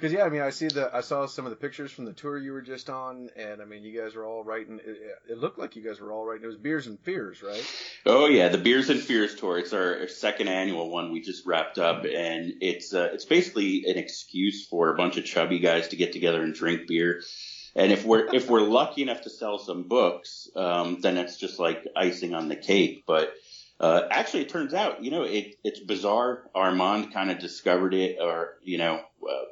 Because 0.00 0.14
yeah, 0.14 0.24
I 0.24 0.30
mean, 0.30 0.40
I 0.40 0.48
see 0.48 0.68
the 0.68 0.90
I 0.94 1.02
saw 1.02 1.26
some 1.26 1.44
of 1.44 1.50
the 1.50 1.56
pictures 1.56 1.92
from 1.92 2.06
the 2.06 2.14
tour 2.14 2.38
you 2.38 2.52
were 2.52 2.62
just 2.62 2.88
on, 2.88 3.28
and 3.36 3.60
I 3.60 3.66
mean, 3.66 3.84
you 3.84 4.00
guys 4.00 4.14
were 4.14 4.24
all 4.24 4.42
writing. 4.42 4.80
It, 4.82 4.98
it 5.28 5.38
looked 5.38 5.58
like 5.58 5.76
you 5.76 5.82
guys 5.82 6.00
were 6.00 6.10
all 6.10 6.24
writing. 6.24 6.42
It 6.42 6.46
was 6.46 6.56
Beers 6.56 6.86
and 6.86 6.98
Fears, 7.00 7.42
right? 7.42 7.62
Oh 8.06 8.26
yeah, 8.26 8.48
the 8.48 8.56
Beers 8.56 8.88
and 8.88 8.98
Fears 8.98 9.34
tour. 9.34 9.58
It's 9.58 9.74
our, 9.74 10.08
second 10.08 10.48
annual 10.48 10.88
one. 10.88 11.12
We 11.12 11.20
just 11.20 11.44
wrapped 11.44 11.78
up, 11.78 12.04
and 12.04 12.54
it's 12.62 12.94
uh, 12.94 13.10
it's 13.12 13.26
basically 13.26 13.84
an 13.88 13.98
excuse 13.98 14.66
for 14.66 14.88
a 14.88 14.96
bunch 14.96 15.18
of 15.18 15.26
chubby 15.26 15.58
guys 15.58 15.88
to 15.88 15.96
get 15.96 16.14
together 16.14 16.42
and 16.42 16.54
drink 16.54 16.86
beer. 16.86 17.22
And 17.76 17.92
if 17.92 18.02
we're 18.02 18.34
if 18.34 18.48
we're 18.48 18.62
lucky 18.62 19.02
enough 19.02 19.20
to 19.22 19.30
sell 19.30 19.58
some 19.58 19.82
books, 19.82 20.48
um, 20.56 21.02
then 21.02 21.18
it's 21.18 21.36
just 21.36 21.58
like 21.58 21.86
icing 21.94 22.34
on 22.34 22.48
the 22.48 22.56
cake. 22.56 23.04
But 23.06 23.34
uh, 23.78 24.04
actually, 24.10 24.44
it 24.44 24.48
turns 24.48 24.72
out, 24.72 25.04
you 25.04 25.10
know, 25.10 25.24
it, 25.24 25.56
it's 25.62 25.80
bizarre. 25.80 26.48
Armand 26.54 27.12
kind 27.12 27.30
of 27.30 27.38
discovered 27.38 27.92
it, 27.92 28.16
or 28.18 28.54
you 28.62 28.78
know. 28.78 29.02
Uh, 29.22 29.44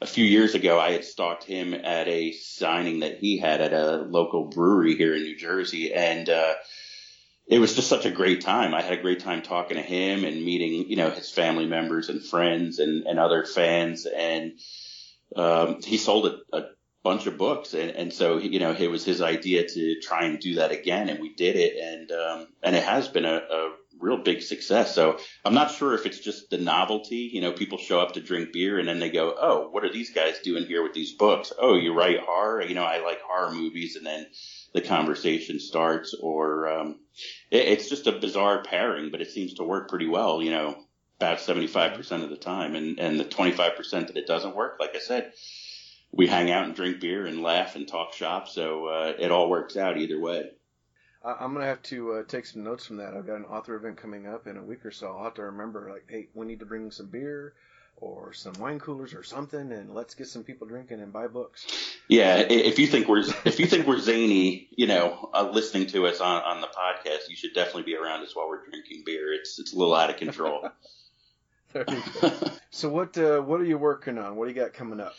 a 0.00 0.06
few 0.06 0.24
years 0.24 0.54
ago, 0.54 0.78
I 0.78 0.92
had 0.92 1.04
stalked 1.04 1.44
him 1.44 1.74
at 1.74 2.08
a 2.08 2.32
signing 2.32 3.00
that 3.00 3.18
he 3.18 3.38
had 3.38 3.60
at 3.60 3.72
a 3.72 3.98
local 4.08 4.48
brewery 4.48 4.96
here 4.96 5.14
in 5.14 5.22
New 5.22 5.36
Jersey, 5.36 5.92
and 5.92 6.28
uh, 6.28 6.54
it 7.46 7.58
was 7.58 7.74
just 7.74 7.88
such 7.88 8.06
a 8.06 8.10
great 8.10 8.40
time. 8.40 8.74
I 8.74 8.82
had 8.82 8.98
a 8.98 9.02
great 9.02 9.20
time 9.20 9.42
talking 9.42 9.76
to 9.76 9.82
him 9.82 10.24
and 10.24 10.44
meeting, 10.44 10.88
you 10.88 10.96
know, 10.96 11.10
his 11.10 11.30
family 11.30 11.66
members 11.66 12.08
and 12.08 12.22
friends 12.22 12.78
and, 12.78 13.06
and 13.06 13.18
other 13.18 13.44
fans, 13.44 14.06
and 14.06 14.58
um, 15.36 15.80
he 15.82 15.96
sold 15.96 16.26
a, 16.26 16.56
a 16.56 16.62
bunch 17.02 17.26
of 17.26 17.38
books, 17.38 17.74
and, 17.74 17.90
and 17.90 18.12
so 18.12 18.38
you 18.38 18.58
know, 18.58 18.72
it 18.72 18.90
was 18.90 19.04
his 19.04 19.20
idea 19.20 19.66
to 19.68 20.00
try 20.00 20.24
and 20.24 20.40
do 20.40 20.56
that 20.56 20.72
again, 20.72 21.08
and 21.08 21.20
we 21.20 21.34
did 21.34 21.56
it, 21.56 21.76
and 21.76 22.10
um, 22.10 22.48
and 22.62 22.74
it 22.74 22.82
has 22.82 23.08
been 23.08 23.24
a, 23.26 23.36
a 23.36 23.74
real 24.00 24.22
big 24.22 24.42
success. 24.42 24.94
So 24.94 25.18
I'm 25.44 25.54
not 25.54 25.70
sure 25.70 25.94
if 25.94 26.06
it's 26.06 26.20
just 26.20 26.50
the 26.50 26.58
novelty. 26.58 27.30
You 27.32 27.40
know, 27.40 27.52
people 27.52 27.78
show 27.78 28.00
up 28.00 28.12
to 28.12 28.20
drink 28.20 28.52
beer 28.52 28.78
and 28.78 28.88
then 28.88 28.98
they 28.98 29.10
go, 29.10 29.34
"Oh, 29.38 29.68
what 29.70 29.84
are 29.84 29.92
these 29.92 30.10
guys 30.12 30.38
doing 30.40 30.66
here 30.66 30.82
with 30.82 30.92
these 30.92 31.14
books? 31.14 31.52
Oh, 31.58 31.76
you 31.76 31.94
write 31.94 32.20
horror? 32.20 32.62
You 32.62 32.74
know, 32.74 32.84
I 32.84 33.02
like 33.02 33.20
horror 33.22 33.52
movies." 33.52 33.96
And 33.96 34.06
then 34.06 34.26
the 34.72 34.80
conversation 34.80 35.60
starts, 35.60 36.14
or 36.14 36.68
um, 36.68 37.00
it, 37.50 37.68
it's 37.68 37.88
just 37.88 38.06
a 38.06 38.12
bizarre 38.12 38.62
pairing, 38.62 39.10
but 39.10 39.20
it 39.20 39.30
seems 39.30 39.54
to 39.54 39.64
work 39.64 39.88
pretty 39.88 40.08
well. 40.08 40.42
You 40.42 40.50
know, 40.50 40.76
about 41.18 41.40
seventy 41.40 41.66
five 41.66 41.94
percent 41.94 42.24
of 42.24 42.30
the 42.30 42.36
time, 42.36 42.74
and 42.74 42.98
and 42.98 43.18
the 43.18 43.24
twenty 43.24 43.52
five 43.52 43.76
percent 43.76 44.08
that 44.08 44.16
it 44.16 44.26
doesn't 44.26 44.56
work, 44.56 44.78
like 44.80 44.94
I 44.94 45.00
said, 45.00 45.32
we 46.12 46.26
hang 46.26 46.50
out 46.50 46.64
and 46.64 46.74
drink 46.74 47.00
beer 47.00 47.26
and 47.26 47.42
laugh 47.42 47.76
and 47.76 47.88
talk 47.88 48.12
shop, 48.12 48.48
so 48.48 48.86
uh, 48.86 49.12
it 49.18 49.30
all 49.30 49.48
works 49.48 49.76
out 49.76 49.98
either 49.98 50.20
way. 50.20 50.50
I'm 51.24 51.54
gonna 51.54 51.66
have 51.66 51.82
to 51.84 52.12
uh, 52.12 52.22
take 52.24 52.44
some 52.44 52.64
notes 52.64 52.86
from 52.86 52.98
that. 52.98 53.14
I've 53.14 53.26
got 53.26 53.36
an 53.36 53.46
author 53.46 53.74
event 53.76 53.96
coming 53.96 54.26
up 54.26 54.46
in 54.46 54.56
a 54.56 54.62
week 54.62 54.84
or 54.84 54.90
so. 54.90 55.08
I'll 55.08 55.24
have 55.24 55.34
to 55.34 55.44
remember, 55.44 55.90
like, 55.90 56.04
hey, 56.08 56.28
we 56.34 56.46
need 56.46 56.60
to 56.60 56.66
bring 56.66 56.90
some 56.90 57.06
beer 57.06 57.54
or 57.96 58.32
some 58.32 58.52
wine 58.54 58.78
coolers 58.78 59.14
or 59.14 59.22
something, 59.22 59.72
and 59.72 59.94
let's 59.94 60.14
get 60.14 60.26
some 60.26 60.42
people 60.42 60.66
drinking 60.66 61.00
and 61.00 61.12
buy 61.12 61.26
books. 61.26 61.66
Yeah, 62.08 62.36
if 62.38 62.78
you 62.78 62.86
think 62.86 63.08
we're 63.08 63.24
if 63.44 63.58
you 63.58 63.66
think 63.66 63.86
we're 63.86 64.00
zany, 64.00 64.68
you 64.76 64.86
know, 64.86 65.30
uh, 65.32 65.48
listening 65.50 65.86
to 65.88 66.06
us 66.06 66.20
on, 66.20 66.42
on 66.42 66.60
the 66.60 66.66
podcast, 66.66 67.30
you 67.30 67.36
should 67.36 67.54
definitely 67.54 67.84
be 67.84 67.96
around 67.96 68.22
us 68.22 68.36
while 68.36 68.48
we're 68.48 68.64
drinking 68.68 69.04
beer. 69.06 69.32
It's 69.32 69.58
it's 69.58 69.72
a 69.72 69.78
little 69.78 69.94
out 69.94 70.10
of 70.10 70.16
control. 70.16 70.68
there 71.72 71.84
you 71.88 72.02
go. 72.20 72.32
so 72.70 72.90
what 72.90 73.16
uh, 73.16 73.40
what 73.40 73.60
are 73.60 73.64
you 73.64 73.78
working 73.78 74.18
on? 74.18 74.36
What 74.36 74.46
do 74.46 74.54
you 74.54 74.60
got 74.60 74.74
coming 74.74 75.00
up? 75.00 75.14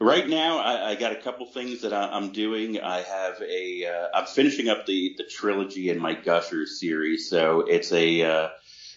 Right 0.00 0.28
now, 0.28 0.58
I, 0.58 0.90
I 0.90 0.94
got 0.94 1.10
a 1.10 1.20
couple 1.20 1.46
things 1.46 1.82
that 1.82 1.92
I, 1.92 2.16
am 2.16 2.30
doing. 2.30 2.80
I 2.80 3.02
have 3.02 3.42
a, 3.42 3.86
uh, 3.86 4.18
I'm 4.18 4.26
finishing 4.26 4.68
up 4.68 4.86
the 4.86 5.14
the 5.16 5.24
trilogy 5.24 5.90
in 5.90 5.98
my 5.98 6.14
Gushers 6.14 6.78
series. 6.78 7.28
So 7.28 7.62
it's 7.62 7.90
a, 7.90 8.22
uh, 8.22 8.48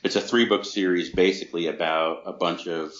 it's 0.04 0.16
a 0.16 0.22
three 0.22 0.46
book 0.46 0.64
series 0.64 1.10
basically 1.10 1.68
about 1.68 2.24
a 2.28 2.34
bunch 2.34 2.68
of 2.68 2.92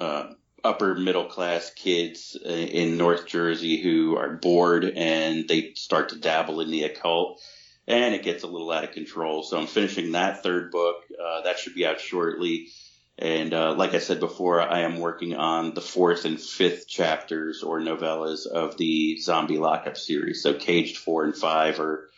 uh, 0.00 0.30
upper 0.64 0.94
middle 0.94 1.26
class 1.26 1.70
kids 1.74 2.38
in 2.42 2.96
North 2.96 3.26
Jersey 3.26 3.82
who 3.82 4.16
are 4.16 4.36
bored 4.36 4.84
and 4.84 5.46
they 5.46 5.72
start 5.74 6.10
to 6.10 6.18
dabble 6.18 6.60
in 6.62 6.70
the 6.70 6.84
occult. 6.84 7.38
And 7.86 8.14
it 8.14 8.22
gets 8.22 8.44
a 8.44 8.46
little 8.46 8.70
out 8.70 8.84
of 8.84 8.92
control. 8.92 9.42
So 9.42 9.58
I'm 9.58 9.66
finishing 9.66 10.12
that 10.12 10.42
third 10.42 10.70
book. 10.70 10.96
Uh, 11.22 11.42
that 11.42 11.58
should 11.58 11.74
be 11.74 11.84
out 11.84 12.00
shortly. 12.00 12.68
And 13.18 13.52
uh, 13.52 13.74
like 13.74 13.94
I 13.94 13.98
said 13.98 14.20
before, 14.20 14.60
I 14.60 14.80
am 14.80 14.98
working 14.98 15.34
on 15.34 15.74
the 15.74 15.80
fourth 15.80 16.24
and 16.24 16.40
fifth 16.40 16.88
chapters 16.88 17.62
or 17.62 17.80
novellas 17.80 18.46
of 18.46 18.76
the 18.78 19.18
zombie 19.18 19.58
lockup 19.58 19.98
series. 19.98 20.42
So 20.42 20.54
Caged 20.54 20.96
four 20.96 21.24
and 21.24 21.36
five 21.36 21.78
are 21.78 22.08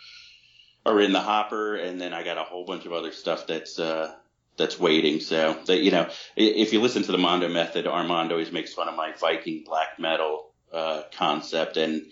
are 0.86 1.00
in 1.00 1.12
the 1.12 1.20
hopper, 1.20 1.76
and 1.76 2.00
then 2.00 2.12
I 2.12 2.22
got 2.22 2.38
a 2.38 2.42
whole 2.42 2.64
bunch 2.64 2.86
of 2.86 2.92
other 2.92 3.10
stuff 3.10 3.46
that's 3.46 3.78
uh, 3.78 4.14
that's 4.56 4.78
waiting. 4.78 5.20
So 5.20 5.58
that 5.66 5.80
you 5.80 5.90
know, 5.90 6.08
if 6.36 6.72
you 6.72 6.80
listen 6.80 7.02
to 7.04 7.12
the 7.12 7.18
Mando 7.18 7.48
Method, 7.48 7.86
Armand 7.86 8.30
always 8.30 8.52
makes 8.52 8.72
fun 8.72 8.88
of 8.88 8.94
my 8.94 9.12
Viking 9.18 9.64
black 9.66 9.98
metal 9.98 10.52
uh, 10.72 11.02
concept, 11.16 11.76
and 11.76 12.02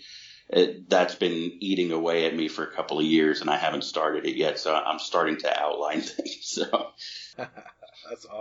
it, 0.49 0.89
that's 0.89 1.15
been 1.15 1.53
eating 1.61 1.91
away 1.91 2.25
at 2.25 2.35
me 2.35 2.49
for 2.49 2.63
a 2.63 2.71
couple 2.71 2.99
of 2.99 3.05
years, 3.05 3.39
and 3.39 3.49
I 3.49 3.57
haven't 3.57 3.85
started 3.85 4.25
it 4.25 4.35
yet. 4.35 4.59
So 4.59 4.75
I'm 4.75 4.99
starting 4.99 5.37
to 5.37 5.57
outline 5.57 6.01
things. 6.01 6.39
So. 6.41 6.82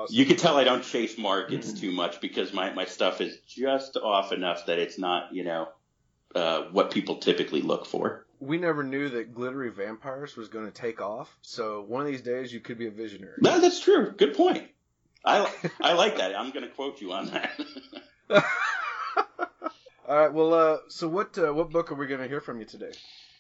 That's 0.03 0.11
awesome. 0.11 0.19
You 0.19 0.27
can 0.27 0.37
tell 0.37 0.57
I 0.57 0.65
don't 0.65 0.83
chase 0.85 1.19
markets 1.19 1.73
too 1.73 1.93
much 1.93 2.21
because 2.21 2.53
my, 2.53 2.73
my 2.73 2.85
stuff 2.85 3.21
is 3.21 3.39
just 3.47 3.97
off 3.97 4.33
enough 4.33 4.67
that 4.67 4.79
it's 4.79 4.99
not, 4.99 5.35
you 5.35 5.45
know, 5.45 5.69
uh, 6.35 6.63
what 6.73 6.91
people 6.91 7.17
typically 7.17 7.63
look 7.63 7.87
for. 7.87 8.27
We 8.41 8.59
never 8.59 8.83
knew 8.83 9.09
that 9.11 9.35
glittery 9.35 9.71
vampires 9.71 10.37
was 10.37 10.49
going 10.49 10.67
to 10.67 10.73
take 10.73 11.01
off. 11.01 11.37
So 11.43 11.83
one 11.83 12.01
of 12.01 12.07
these 12.09 12.23
days 12.23 12.53
you 12.53 12.61
could 12.61 12.79
be 12.79 12.89
a 12.89 12.91
visionary. 12.91 13.37
No, 13.41 13.61
that's 13.61 13.81
true. 13.81 14.13
Good 14.13 14.35
point. 14.35 14.69
I 15.25 15.49
I 15.81 15.93
like 15.93 16.19
that. 16.19 16.37
I'm 16.37 16.51
going 16.51 16.65
to 16.65 16.71
quote 16.71 17.01
you 17.01 17.13
on 17.13 17.27
that. 17.27 17.53
All 20.09 20.19
right. 20.19 20.33
Well, 20.33 20.53
uh, 20.53 20.79
so 20.89 21.07
what 21.07 21.39
uh, 21.39 21.55
what 21.55 21.71
book 21.71 21.93
are 21.93 21.95
we 21.95 22.09
going 22.09 22.21
to 22.21 22.27
hear 22.27 22.41
from 22.41 22.59
you 22.59 22.65
today? 22.65 22.91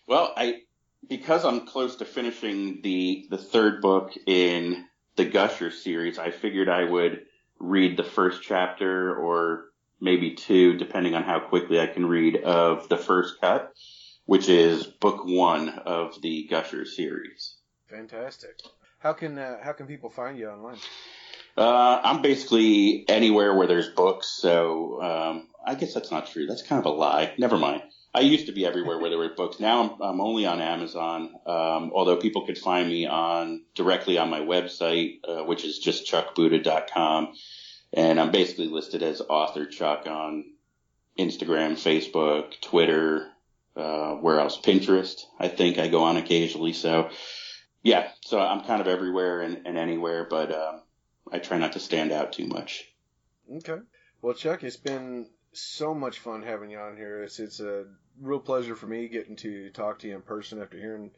Well, 0.06 0.32
I 0.36 0.60
because 1.08 1.44
I'm 1.44 1.66
close 1.66 1.96
to 1.96 2.04
finishing 2.04 2.82
the 2.82 3.26
the 3.30 3.38
third 3.38 3.80
book 3.80 4.12
in 4.26 4.84
the 5.16 5.24
Gusher 5.24 5.70
series, 5.70 6.18
I 6.18 6.30
figured 6.30 6.68
I 6.68 6.84
would 6.84 7.26
read 7.58 7.96
the 7.96 8.04
first 8.04 8.42
chapter 8.42 9.14
or 9.14 9.66
maybe 10.00 10.34
two, 10.34 10.76
depending 10.76 11.14
on 11.14 11.22
how 11.22 11.40
quickly 11.40 11.80
I 11.80 11.86
can 11.86 12.06
read, 12.06 12.36
of 12.36 12.88
the 12.88 12.96
first 12.96 13.40
cut, 13.40 13.72
which 14.24 14.48
is 14.48 14.86
book 14.86 15.24
one 15.24 15.68
of 15.70 16.20
the 16.22 16.46
Gusher 16.50 16.84
series. 16.84 17.56
Fantastic. 17.88 18.60
How 18.98 19.12
can 19.12 19.38
uh, 19.38 19.56
how 19.62 19.72
can 19.72 19.86
people 19.86 20.10
find 20.10 20.38
you 20.38 20.48
online? 20.48 20.78
Uh, 21.56 22.00
I'm 22.02 22.22
basically 22.22 23.04
anywhere 23.08 23.54
where 23.54 23.66
there's 23.66 23.88
books, 23.88 24.28
so 24.28 25.02
um, 25.02 25.48
I 25.66 25.74
guess 25.74 25.92
that's 25.92 26.10
not 26.10 26.28
true. 26.28 26.46
That's 26.46 26.62
kind 26.62 26.78
of 26.78 26.86
a 26.86 26.94
lie. 26.94 27.34
Never 27.36 27.58
mind. 27.58 27.82
I 28.14 28.20
used 28.20 28.46
to 28.46 28.52
be 28.52 28.66
everywhere 28.66 28.98
where 28.98 29.08
there 29.08 29.18
were 29.18 29.30
books. 29.30 29.58
Now 29.58 29.82
I'm, 29.82 30.02
I'm 30.02 30.20
only 30.20 30.44
on 30.44 30.60
Amazon. 30.60 31.34
Um, 31.46 31.92
although 31.94 32.16
people 32.16 32.46
could 32.46 32.58
find 32.58 32.88
me 32.88 33.06
on 33.06 33.64
directly 33.74 34.18
on 34.18 34.28
my 34.28 34.40
website, 34.40 35.20
uh, 35.26 35.44
which 35.44 35.64
is 35.64 35.78
just 35.78 36.10
chuckbuda.com. 36.10 37.32
And 37.94 38.20
I'm 38.20 38.30
basically 38.30 38.68
listed 38.68 39.02
as 39.02 39.20
author 39.22 39.66
Chuck 39.66 40.06
on 40.06 40.44
Instagram, 41.18 41.72
Facebook, 41.72 42.60
Twitter, 42.60 43.28
uh, 43.76 44.12
where 44.16 44.40
else? 44.40 44.58
Pinterest. 44.58 45.22
I 45.38 45.48
think 45.48 45.78
I 45.78 45.88
go 45.88 46.04
on 46.04 46.18
occasionally. 46.18 46.74
So 46.74 47.10
yeah, 47.82 48.10
so 48.22 48.38
I'm 48.38 48.64
kind 48.64 48.80
of 48.80 48.88
everywhere 48.88 49.40
and, 49.40 49.66
and 49.66 49.78
anywhere, 49.78 50.26
but, 50.28 50.52
um, 50.54 50.82
I 51.32 51.38
try 51.38 51.56
not 51.58 51.72
to 51.72 51.80
stand 51.80 52.12
out 52.12 52.32
too 52.34 52.46
much. 52.46 52.84
Okay. 53.50 53.78
Well, 54.20 54.34
Chuck, 54.34 54.62
it's 54.62 54.76
been 54.76 55.28
so 55.52 55.94
much 55.94 56.18
fun 56.18 56.42
having 56.42 56.70
you 56.70 56.78
on 56.78 56.96
here. 56.96 57.22
It's 57.22 57.38
it's 57.38 57.60
a 57.60 57.84
real 58.20 58.40
pleasure 58.40 58.76
for 58.76 58.86
me 58.86 59.08
getting 59.08 59.36
to 59.36 59.70
talk 59.70 60.00
to 60.00 60.08
you 60.08 60.14
in 60.14 60.22
person 60.22 60.60
after 60.60 60.78
hearing 60.78 61.10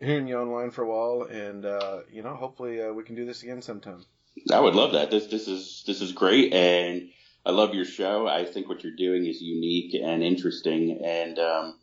hearing 0.00 0.26
you 0.26 0.38
online 0.38 0.70
for 0.70 0.82
a 0.82 0.88
while, 0.88 1.28
and 1.28 1.64
uh, 1.64 2.00
you 2.10 2.22
know, 2.22 2.34
hopefully 2.34 2.82
uh, 2.82 2.92
we 2.92 3.04
can 3.04 3.14
do 3.14 3.24
this 3.24 3.42
again 3.42 3.62
sometime. 3.62 4.04
I 4.52 4.60
would 4.60 4.74
love 4.74 4.92
that. 4.92 5.10
This 5.10 5.26
this 5.26 5.48
is 5.48 5.84
this 5.86 6.00
is 6.00 6.12
great, 6.12 6.52
and 6.52 7.10
I 7.44 7.50
love 7.50 7.74
your 7.74 7.84
show. 7.84 8.26
I 8.26 8.44
think 8.44 8.68
what 8.68 8.82
you're 8.82 8.96
doing 8.96 9.26
is 9.26 9.40
unique 9.42 9.94
and 9.94 10.22
interesting, 10.22 11.00
and 11.04 11.38
um, 11.38 11.78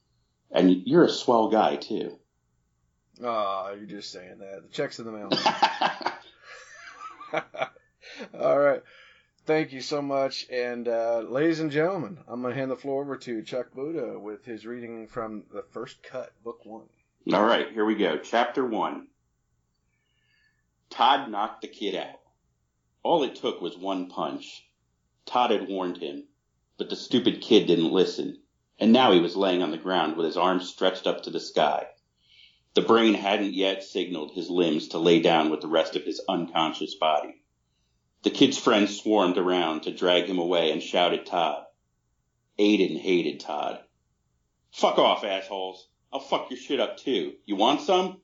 and 0.52 0.84
you're 0.86 1.06
a 1.06 1.10
swell 1.10 1.50
guy 1.50 1.76
too. 1.76 2.18
Oh, 3.22 3.74
you're 3.76 3.86
just 3.86 4.12
saying 4.12 4.40
that. 4.40 4.64
The 4.64 4.70
check's 4.70 5.00
in 5.00 5.06
the 5.06 5.12
mail. 5.12 5.30
All 8.40 8.58
right. 8.58 8.82
Thank 9.50 9.74
you 9.74 9.82
so 9.82 10.00
much. 10.00 10.46
And 10.52 10.88
uh, 10.88 11.24
ladies 11.28 11.60
and 11.60 11.72
gentlemen, 11.72 12.20
I'm 12.28 12.44
going 12.44 12.54
to 12.54 12.60
hand 12.60 12.70
the 12.70 12.76
floor 12.76 13.02
over 13.02 13.18
to 13.18 13.42
Chuck 13.42 13.74
Buda 13.74 14.20
with 14.20 14.46
his 14.46 14.64
reading 14.64 15.08
from 15.08 15.46
the 15.52 15.64
first 15.64 16.04
cut, 16.04 16.32
book 16.44 16.68
one. 16.68 16.86
All 17.34 17.44
right, 17.44 17.68
here 17.72 17.84
we 17.84 17.96
go. 17.96 18.20
Chapter 18.20 18.64
one. 18.64 19.08
Todd 20.92 21.32
knocked 21.32 21.64
the 21.64 21.68
kid 21.68 21.96
out. 21.96 22.20
All 23.02 23.24
it 23.24 23.38
took 23.38 23.60
was 23.60 23.76
one 23.76 24.08
punch. 24.08 24.68
Todd 25.26 25.50
had 25.50 25.68
warned 25.68 25.98
him, 25.98 26.26
but 26.78 26.92
the 26.92 26.96
stupid 26.96 27.42
kid 27.42 27.66
didn't 27.66 27.92
listen, 27.92 28.44
and 28.78 28.94
now 28.94 29.14
he 29.14 29.20
was 29.20 29.36
laying 29.36 29.64
on 29.64 29.72
the 29.72 29.78
ground 29.78 30.16
with 30.16 30.28
his 30.28 30.38
arms 30.38 30.70
stretched 30.70 31.08
up 31.08 31.24
to 31.24 31.32
the 31.32 31.40
sky. 31.40 31.88
The 32.76 32.84
brain 32.84 33.16
hadn't 33.16 33.56
yet 33.56 33.84
signaled 33.84 34.34
his 34.34 34.52
limbs 34.52 34.90
to 34.90 35.00
lay 35.00 35.20
down 35.24 35.50
with 35.50 35.62
the 35.62 35.68
rest 35.68 35.96
of 35.96 36.04
his 36.04 36.22
unconscious 36.30 36.94
body. 36.94 37.39
The 38.22 38.32
kid's 38.32 38.58
friends 38.58 39.00
swarmed 39.00 39.38
around 39.38 39.84
to 39.84 39.92
drag 39.92 40.26
him 40.26 40.40
away 40.40 40.72
and 40.72 40.84
shout 40.84 41.14
at 41.14 41.26
Todd. 41.26 41.66
Aiden 42.58 43.00
hated 43.00 43.40
Todd. 43.40 43.82
Fuck 44.72 44.98
off, 44.98 45.24
assholes. 45.24 45.88
I'll 46.12 46.20
fuck 46.20 46.50
your 46.50 46.60
shit 46.60 46.82
up 46.82 46.98
too. 46.98 47.36
You 47.46 47.56
want 47.56 47.80
some? 47.80 48.22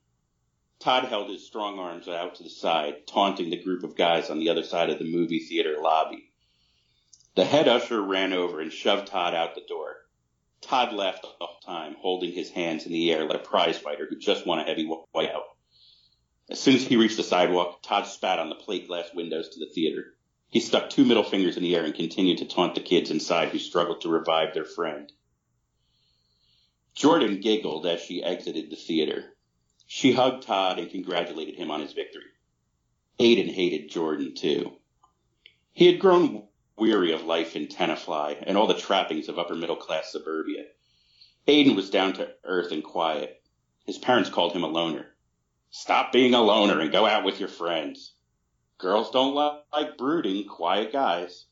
Todd 0.79 1.05
held 1.05 1.29
his 1.29 1.47
strong 1.47 1.79
arms 1.79 2.09
out 2.09 2.35
to 2.35 2.43
the 2.43 2.49
side, 2.49 3.07
taunting 3.07 3.49
the 3.49 3.63
group 3.63 3.83
of 3.83 3.95
guys 3.95 4.29
on 4.29 4.39
the 4.39 4.49
other 4.49 4.63
side 4.63 4.89
of 4.89 4.99
the 4.99 5.09
movie 5.09 5.39
theater 5.39 5.77
lobby. 5.81 6.29
The 7.35 7.45
head 7.45 7.69
usher 7.69 8.01
ran 8.01 8.33
over 8.33 8.59
and 8.59 8.73
shoved 8.73 9.07
Todd 9.07 9.33
out 9.33 9.55
the 9.55 9.61
door. 9.61 9.95
Todd 10.59 10.93
laughed 10.93 11.21
the 11.21 11.29
whole 11.39 11.59
time, 11.65 11.95
holding 12.01 12.33
his 12.33 12.51
hands 12.51 12.85
in 12.85 12.91
the 12.91 13.13
air 13.13 13.25
like 13.25 13.39
a 13.39 13.43
prize 13.43 13.77
fighter 13.77 14.07
who 14.09 14.17
just 14.17 14.45
won 14.45 14.59
a 14.59 14.63
heavyweight 14.63 15.29
out. 15.31 15.54
As 16.47 16.59
soon 16.59 16.75
as 16.75 16.83
he 16.83 16.95
reached 16.95 17.17
the 17.17 17.23
sidewalk, 17.23 17.81
Todd 17.81 18.05
spat 18.05 18.37
on 18.37 18.49
the 18.49 18.55
plate 18.55 18.87
glass 18.87 19.09
windows 19.13 19.49
to 19.49 19.59
the 19.59 19.71
theater. 19.73 20.15
He 20.51 20.59
stuck 20.59 20.89
two 20.89 21.03
middle 21.03 21.23
fingers 21.23 21.57
in 21.57 21.63
the 21.63 21.75
air 21.75 21.83
and 21.83 21.93
continued 21.95 22.37
to 22.37 22.45
taunt 22.45 22.75
the 22.75 22.81
kids 22.81 23.09
inside 23.09 23.49
who 23.49 23.57
struggled 23.57 24.01
to 24.01 24.09
revive 24.09 24.53
their 24.53 24.63
friend. 24.63 25.11
Jordan 26.93 27.41
giggled 27.41 27.85
as 27.87 28.01
she 28.01 28.23
exited 28.23 28.69
the 28.69 28.75
theater. 28.75 29.35
She 29.87 30.13
hugged 30.13 30.43
Todd 30.43 30.77
and 30.77 30.89
congratulated 30.89 31.55
him 31.55 31.71
on 31.71 31.81
his 31.81 31.93
victory. 31.93 32.31
Aiden 33.19 33.51
hated 33.51 33.89
Jordan 33.89 34.35
too. 34.35 34.77
He 35.73 35.87
had 35.87 35.99
grown 35.99 36.47
weary 36.77 37.11
of 37.11 37.23
life 37.23 37.55
in 37.55 37.67
Tenafly 37.67 38.37
and 38.45 38.55
all 38.55 38.67
the 38.67 38.75
trappings 38.75 39.29
of 39.29 39.39
upper 39.39 39.55
middle 39.55 39.75
class 39.75 40.11
suburbia. 40.11 40.65
Aiden 41.47 41.75
was 41.75 41.89
down 41.89 42.13
to 42.13 42.33
earth 42.43 42.71
and 42.71 42.83
quiet. 42.83 43.41
His 43.85 43.97
parents 43.97 44.29
called 44.29 44.53
him 44.53 44.63
a 44.63 44.67
loner. 44.67 45.14
Stop 45.77 46.13
being 46.13 46.33
a 46.33 46.41
loner 46.41 46.79
and 46.79 46.89
go 46.89 47.05
out 47.05 47.25
with 47.25 47.37
your 47.37 47.49
friends. 47.49 48.13
Girls 48.77 49.11
don't 49.11 49.35
like 49.35 49.97
brooding, 49.97 50.47
quiet 50.47 50.93
guys. 50.93 51.47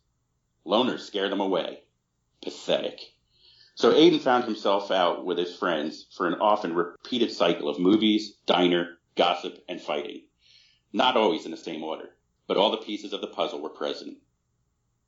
Loners 0.66 1.02
scare 1.02 1.28
them 1.28 1.42
away. 1.42 1.84
Pathetic. 2.42 3.02
So 3.76 3.92
Aiden 3.92 4.22
found 4.22 4.46
himself 4.46 4.92
out 4.92 5.26
with 5.26 5.38
his 5.38 5.54
friends 5.54 6.08
for 6.16 6.26
an 6.26 6.36
often 6.36 6.74
repeated 6.74 7.34
cycle 7.34 7.68
of 7.68 7.80
movies, 7.80 8.38
diner, 8.46 8.98
gossip, 9.18 9.62
and 9.68 9.82
fighting. 9.82 10.22
Not 10.94 11.18
always 11.18 11.44
in 11.44 11.52
the 11.52 11.58
same 11.58 11.84
order, 11.84 12.16
but 12.48 12.56
all 12.56 12.72
the 12.72 12.78
pieces 12.78 13.12
of 13.12 13.20
the 13.20 13.28
puzzle 13.28 13.60
were 13.62 13.70
present. 13.70 14.20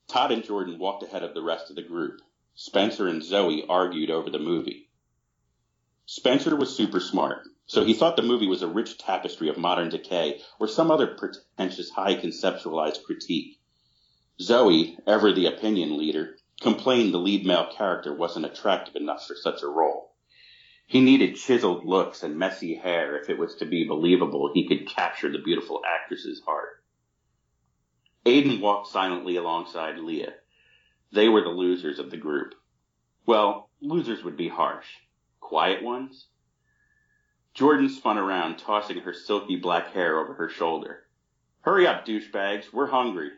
Todd 0.09 0.33
and 0.33 0.43
Jordan 0.43 0.77
walked 0.77 1.03
ahead 1.03 1.23
of 1.23 1.33
the 1.33 1.41
rest 1.41 1.69
of 1.69 1.77
the 1.77 1.83
group. 1.83 2.19
Spencer 2.55 3.07
and 3.07 3.23
Zoe 3.23 3.65
argued 3.69 4.11
over 4.11 4.29
the 4.29 4.39
movie. 4.39 4.89
Spencer 6.05 6.53
was 6.57 6.75
super 6.75 6.99
smart, 6.99 7.47
so 7.67 7.83
he 7.83 7.93
thought 7.93 8.15
the 8.15 8.21
movie 8.21 8.47
was 8.47 8.61
a 8.61 8.67
rich 8.67 8.97
tapestry 8.97 9.49
of 9.49 9.57
modern 9.57 9.89
decay 9.89 10.41
or 10.59 10.67
some 10.67 10.91
other 10.91 11.07
pretentious 11.07 11.89
high 11.89 12.15
conceptualized 12.15 13.03
critique. 13.03 13.59
Zoe, 14.39 14.97
ever 15.07 15.31
the 15.31 15.47
opinion 15.47 15.97
leader, 15.97 16.37
complained 16.61 17.13
the 17.13 17.19
lead 17.19 17.45
male 17.45 17.71
character 17.73 18.13
wasn't 18.13 18.45
attractive 18.45 18.95
enough 18.95 19.25
for 19.25 19.35
such 19.35 19.63
a 19.63 19.67
role. 19.67 20.13
He 20.87 21.01
needed 21.01 21.35
chiseled 21.35 21.85
looks 21.85 22.21
and 22.21 22.37
messy 22.37 22.75
hair 22.75 23.17
if 23.17 23.29
it 23.29 23.39
was 23.39 23.55
to 23.55 23.65
be 23.65 23.87
believable 23.87 24.51
he 24.53 24.67
could 24.67 24.87
capture 24.87 25.31
the 25.31 25.39
beautiful 25.39 25.81
actress's 25.85 26.41
heart. 26.41 26.83
Aiden 28.25 28.59
walked 28.59 28.87
silently 28.87 29.35
alongside 29.35 29.97
Leah. 29.97 30.33
They 31.11 31.29
were 31.29 31.41
the 31.41 31.49
losers 31.49 31.97
of 31.97 32.11
the 32.11 32.17
group. 32.17 32.53
Well, 33.25 33.69
losers 33.81 34.23
would 34.23 34.37
be 34.37 34.47
harsh. 34.47 34.87
Quiet 35.39 35.81
ones? 35.81 36.27
Jordan 37.55 37.87
spun 37.87 38.17
around, 38.17 38.57
tossing 38.57 38.97
her 38.97 39.13
silky 39.13 39.55
black 39.55 39.93
hair 39.93 40.19
over 40.19 40.33
her 40.33 40.49
shoulder. 40.49 41.05
Hurry 41.61 41.87
up, 41.87 42.05
douchebags. 42.05 42.73
We're 42.73 42.87
hungry. 42.87 43.31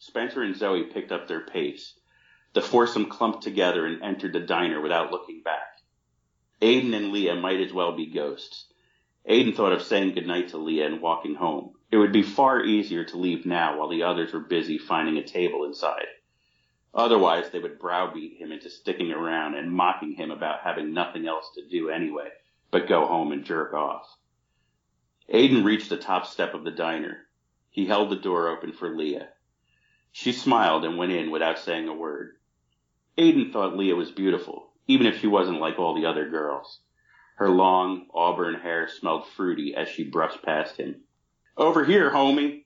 Spencer 0.00 0.42
and 0.42 0.56
Zoe 0.56 0.82
picked 0.82 1.12
up 1.12 1.28
their 1.28 1.46
pace. 1.46 1.94
The 2.54 2.60
foursome 2.60 3.08
clumped 3.08 3.44
together 3.44 3.86
and 3.86 4.02
entered 4.02 4.32
the 4.32 4.40
diner 4.40 4.80
without 4.80 5.12
looking 5.12 5.40
back. 5.44 5.78
Aiden 6.60 6.96
and 6.96 7.12
Leah 7.12 7.36
might 7.36 7.60
as 7.60 7.72
well 7.72 7.92
be 7.92 8.06
ghosts. 8.06 8.66
Aiden 9.30 9.54
thought 9.54 9.72
of 9.72 9.82
saying 9.82 10.14
goodnight 10.14 10.48
to 10.48 10.58
Leah 10.58 10.86
and 10.86 11.00
walking 11.00 11.36
home. 11.36 11.74
It 11.92 11.98
would 11.98 12.12
be 12.12 12.22
far 12.22 12.60
easier 12.60 13.04
to 13.04 13.16
leave 13.16 13.46
now 13.46 13.78
while 13.78 13.88
the 13.88 14.02
others 14.02 14.32
were 14.32 14.40
busy 14.40 14.78
finding 14.78 15.16
a 15.16 15.22
table 15.22 15.64
inside. 15.64 16.06
Otherwise, 16.92 17.50
they 17.50 17.60
would 17.60 17.78
browbeat 17.78 18.36
him 18.36 18.50
into 18.50 18.68
sticking 18.68 19.12
around 19.12 19.54
and 19.54 19.70
mocking 19.70 20.14
him 20.14 20.32
about 20.32 20.62
having 20.64 20.92
nothing 20.92 21.28
else 21.28 21.52
to 21.54 21.68
do 21.68 21.88
anyway 21.88 22.30
but 22.70 22.88
go 22.88 23.06
home 23.06 23.32
and 23.32 23.44
jerk 23.44 23.74
off. 23.74 24.16
Aiden 25.32 25.64
reached 25.64 25.88
the 25.88 25.96
top 25.96 26.26
step 26.26 26.54
of 26.54 26.64
the 26.64 26.70
diner. 26.70 27.26
He 27.70 27.86
held 27.86 28.10
the 28.10 28.16
door 28.16 28.48
open 28.48 28.72
for 28.72 28.94
Leah. 28.94 29.30
She 30.12 30.32
smiled 30.32 30.84
and 30.84 30.96
went 30.96 31.12
in 31.12 31.30
without 31.30 31.58
saying 31.58 31.88
a 31.88 31.94
word. 31.94 32.36
Aiden 33.18 33.52
thought 33.52 33.76
Leah 33.76 33.96
was 33.96 34.10
beautiful, 34.10 34.70
even 34.86 35.06
if 35.06 35.20
she 35.20 35.26
wasn't 35.26 35.60
like 35.60 35.78
all 35.78 35.94
the 35.94 36.06
other 36.06 36.28
girls. 36.28 36.80
Her 37.36 37.48
long, 37.48 38.06
auburn 38.14 38.60
hair 38.60 38.86
smelled 38.86 39.26
fruity 39.26 39.74
as 39.74 39.88
she 39.88 40.04
brushed 40.04 40.42
past 40.42 40.76
him. 40.76 41.02
Over 41.56 41.84
here, 41.84 42.10
homie! 42.10 42.64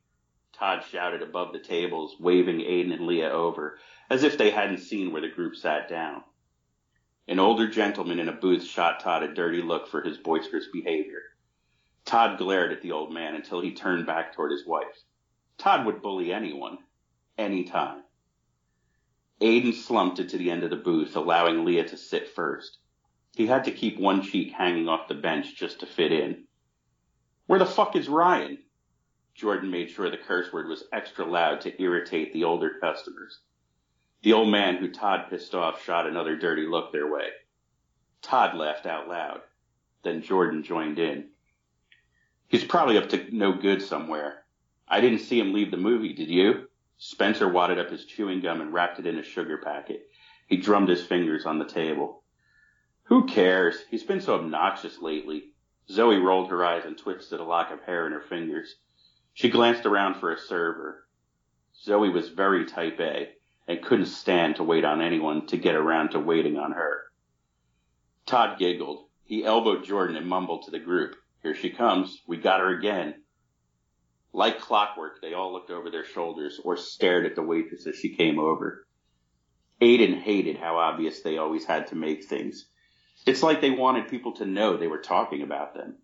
Todd 0.53 0.85
shouted 0.91 1.23
above 1.23 1.53
the 1.53 1.59
tables, 1.59 2.17
waving 2.19 2.59
Aiden 2.59 2.93
and 2.93 3.07
Leah 3.07 3.31
over, 3.31 3.79
as 4.11 4.25
if 4.25 4.37
they 4.37 4.51
hadn't 4.51 4.79
seen 4.79 5.13
where 5.13 5.23
the 5.23 5.29
group 5.29 5.55
sat 5.55 5.89
down. 5.89 6.25
An 7.29 7.39
older 7.39 7.69
gentleman 7.69 8.21
in 8.21 8.29
a 8.31 8.33
booth 8.33 8.65
shot 8.65 9.01
Todd 9.01 9.23
a 9.23 9.35
dirty 9.35 9.61
look 9.61 9.87
for 9.87 10.01
his 10.01 10.17
boisterous 10.17 10.67
behavior. 10.73 11.21
Todd 12.07 12.39
glared 12.39 12.73
at 12.73 12.81
the 12.81 12.93
old 12.93 13.13
man 13.13 13.35
until 13.35 13.61
he 13.61 13.75
turned 13.75 14.07
back 14.07 14.35
toward 14.35 14.51
his 14.51 14.67
wife. 14.67 15.03
Todd 15.59 15.85
would 15.85 16.01
bully 16.01 16.33
anyone, 16.33 16.79
anytime. 17.37 18.03
Aiden 19.43 19.75
slumped 19.75 20.19
into 20.19 20.39
the 20.39 20.51
end 20.51 20.65
of 20.65 20.71
the 20.71 20.77
booth, 20.77 21.17
allowing 21.17 21.67
Leah 21.67 21.87
to 21.89 21.99
sit 21.99 22.35
first. 22.35 22.79
He 23.37 23.47
had 23.47 23.65
to 23.65 23.73
keep 23.73 23.99
one 23.99 24.23
cheek 24.23 24.53
hanging 24.53 24.89
off 24.89 25.07
the 25.09 25.15
bench 25.15 25.55
just 25.55 25.81
to 25.81 25.87
fit 25.87 26.13
in. 26.13 26.45
Where 27.47 27.59
the 27.59 27.67
fuck 27.67 27.95
is 27.95 28.09
Ryan? 28.09 28.57
Jordan 29.35 29.71
made 29.71 29.91
sure 29.91 30.09
the 30.09 30.17
curse 30.17 30.51
word 30.51 30.67
was 30.67 30.89
extra 30.95 31.27
loud 31.27 31.61
to 31.61 31.83
irritate 31.83 32.33
the 32.33 32.45
older 32.45 32.79
customers. 32.81 33.41
The 34.23 34.33
old 34.33 34.49
man 34.49 34.77
who 34.77 34.91
Todd 34.91 35.27
pissed 35.31 35.55
off 35.55 35.85
shot 35.85 36.07
another 36.07 36.37
dirty 36.37 36.67
look 36.67 36.93
their 36.93 37.07
way. 37.07 37.29
Todd 38.21 38.57
laughed 38.57 38.85
out 38.85 39.09
loud. 39.09 39.43
Then 40.03 40.23
Jordan 40.23 40.65
joined 40.65 40.99
in. 40.99 41.31
He's 42.49 42.65
probably 42.65 42.99
up 42.99 43.09
to 43.11 43.35
no 43.35 43.53
good 43.53 43.81
somewhere. 43.81 44.45
I 44.89 45.01
didn't 45.01 45.21
see 45.21 45.39
him 45.39 45.53
leave 45.53 45.71
the 45.71 45.77
movie, 45.77 46.15
did 46.15 46.29
you? 46.29 46.69
Spencer 46.97 47.49
wadded 47.49 47.79
up 47.79 47.91
his 47.91 48.07
chewing 48.07 48.41
gum 48.41 48.61
and 48.61 48.73
wrapped 48.73 48.99
it 48.99 49.07
in 49.07 49.19
a 49.19 49.23
sugar 49.23 49.59
packet. 49.59 50.11
He 50.49 50.57
drummed 50.57 50.89
his 50.89 51.05
fingers 51.05 51.47
on 51.47 51.59
the 51.61 51.65
table. 51.65 52.25
Who 53.05 53.27
cares? 53.27 53.85
He's 53.89 54.03
been 54.03 54.21
so 54.21 54.35
obnoxious 54.35 55.01
lately. 55.01 55.53
Zoe 55.89 56.17
rolled 56.17 56.51
her 56.51 56.65
eyes 56.65 56.85
and 56.85 56.99
twisted 56.99 57.39
a 57.39 57.45
lock 57.45 57.71
of 57.71 57.83
hair 57.83 58.07
in 58.07 58.13
her 58.13 58.21
fingers. 58.21 58.77
She 59.33 59.49
glanced 59.49 59.87
around 59.87 60.17
for 60.17 60.33
a 60.33 60.39
server. 60.39 61.07
Zoe 61.81 62.09
was 62.09 62.31
very 62.31 62.67
type 62.67 62.99
A 62.99 63.38
and 63.69 63.83
couldn't 63.83 64.07
stand 64.07 64.57
to 64.57 64.65
wait 64.65 64.85
on 64.85 65.03
anyone 65.03 65.47
to 65.47 65.59
get 65.59 65.75
around 65.75 66.11
to 66.11 66.19
waiting 66.19 66.57
on 66.57 66.73
her. 66.73 67.03
Todd 68.25 68.59
giggled. 68.59 69.07
He 69.25 69.45
elbowed 69.45 69.85
Jordan 69.85 70.17
and 70.17 70.27
mumbled 70.27 70.65
to 70.65 70.71
the 70.71 70.79
group, 70.79 71.15
Here 71.43 71.55
she 71.55 71.69
comes. 71.69 72.23
We 72.27 72.39
got 72.39 72.61
her 72.61 72.77
again. 72.77 73.23
Like 74.33 74.61
clockwork, 74.61 75.21
they 75.21 75.35
all 75.35 75.53
looked 75.53 75.71
over 75.71 75.91
their 75.91 76.05
shoulders 76.05 76.59
or 76.65 76.79
stared 76.79 77.27
at 77.27 77.35
the 77.35 77.43
waitress 77.43 77.87
as 77.87 77.97
she 77.97 78.17
came 78.17 78.39
over. 78.39 78.87
Aiden 79.83 80.19
hated 80.19 80.57
how 80.57 80.79
obvious 80.79 81.21
they 81.21 81.37
always 81.37 81.65
had 81.67 81.89
to 81.89 81.95
make 81.95 82.25
things. 82.25 82.69
It's 83.27 83.43
like 83.43 83.61
they 83.61 83.71
wanted 83.71 84.09
people 84.09 84.33
to 84.37 84.47
know 84.47 84.77
they 84.77 84.87
were 84.87 85.03
talking 85.03 85.43
about 85.43 85.75
them. 85.75 85.99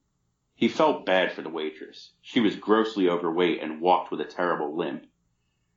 He 0.54 0.68
felt 0.68 1.06
bad 1.06 1.32
for 1.32 1.42
the 1.42 1.48
waitress. 1.48 2.12
She 2.20 2.40
was 2.40 2.56
grossly 2.56 3.08
overweight 3.08 3.62
and 3.62 3.80
walked 3.80 4.10
with 4.10 4.20
a 4.20 4.24
terrible 4.24 4.76
limp. 4.76 5.06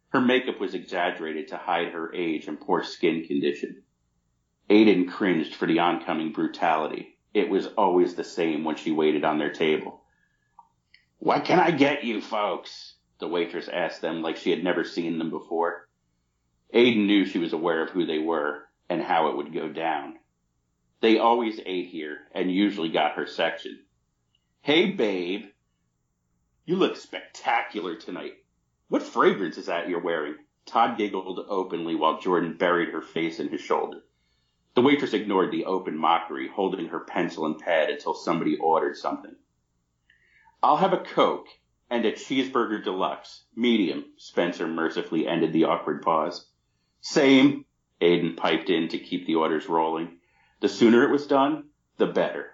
Her 0.10 0.22
makeup 0.22 0.60
was 0.60 0.74
exaggerated 0.74 1.50
to 1.50 1.58
hide 1.58 1.90
her 1.90 2.14
age 2.14 2.48
and 2.48 2.60
poor 2.60 2.84
skin 2.84 3.26
condition. 3.26 3.84
Aiden 4.70 5.10
cringed 5.10 5.56
for 5.56 5.66
the 5.66 5.80
oncoming 5.80 6.32
brutality. 6.32 7.18
It 7.34 7.50
was 7.50 7.68
always 7.68 8.16
the 8.16 8.24
same 8.24 8.64
when 8.64 8.76
she 8.76 8.92
waited 8.92 9.24
on 9.24 9.38
their 9.38 9.52
table. 9.52 10.04
What 11.20 11.46
can 11.46 11.60
I 11.60 11.72
get 11.72 12.04
you 12.04 12.22
folks? 12.22 12.96
The 13.20 13.28
waitress 13.28 13.68
asked 13.68 14.02
them 14.02 14.22
like 14.22 14.38
she 14.38 14.52
had 14.52 14.64
never 14.64 14.84
seen 14.84 15.18
them 15.18 15.30
before. 15.30 15.90
Aiden 16.74 17.06
knew 17.06 17.26
she 17.26 17.40
was 17.40 17.54
aware 17.54 17.84
of 17.84 17.90
who 17.90 18.06
they 18.06 18.20
were 18.20 18.68
and 18.90 19.02
how 19.02 19.30
it 19.30 19.38
would 19.38 19.54
go 19.54 19.70
down. 19.70 20.20
They 21.02 21.18
always 21.18 21.60
ate 21.66 21.88
here 21.88 22.20
and 22.34 22.52
usually 22.52 22.90
got 22.90 23.16
her 23.16 23.28
section. 23.28 23.86
Hey, 24.62 24.92
babe. 24.92 25.46
You 26.66 26.76
look 26.76 26.98
spectacular 26.98 27.96
tonight. 27.96 28.34
What 28.90 29.04
fragrance 29.04 29.58
is 29.58 29.66
that 29.66 29.90
you're 29.90 30.00
wearing? 30.00 30.36
Todd 30.66 30.98
giggled 30.98 31.46
openly 31.50 31.96
while 31.96 32.20
Jordan 32.20 32.58
buried 32.58 32.90
her 32.90 33.02
face 33.02 33.40
in 33.40 33.50
his 33.50 33.62
shoulder. 33.62 34.04
The 34.76 34.82
waitress 34.82 35.14
ignored 35.14 35.52
the 35.52 35.66
open 35.66 35.98
mockery, 35.98 36.48
holding 36.48 36.88
her 36.88 37.02
pencil 37.02 37.46
and 37.46 37.58
pad 37.58 37.90
until 37.90 38.14
somebody 38.14 38.58
ordered 38.58 38.96
something. 38.96 39.36
I'll 40.64 40.78
have 40.78 40.94
a 40.94 41.04
Coke 41.04 41.48
and 41.90 42.06
a 42.06 42.12
cheeseburger 42.12 42.84
deluxe, 42.84 43.44
medium, 43.56 44.06
Spencer 44.18 44.68
mercifully 44.68 45.28
ended 45.28 45.52
the 45.52 45.66
awkward 45.66 46.02
pause. 46.02 46.48
Same, 47.02 47.66
Aiden 48.02 48.38
piped 48.38 48.70
in 48.70 48.88
to 48.90 49.00
keep 49.00 49.26
the 49.26 49.36
orders 49.36 49.68
rolling. 49.68 50.20
The 50.62 50.70
sooner 50.70 51.04
it 51.04 51.12
was 51.12 51.28
done, 51.28 51.70
the 51.98 52.08
better. 52.08 52.52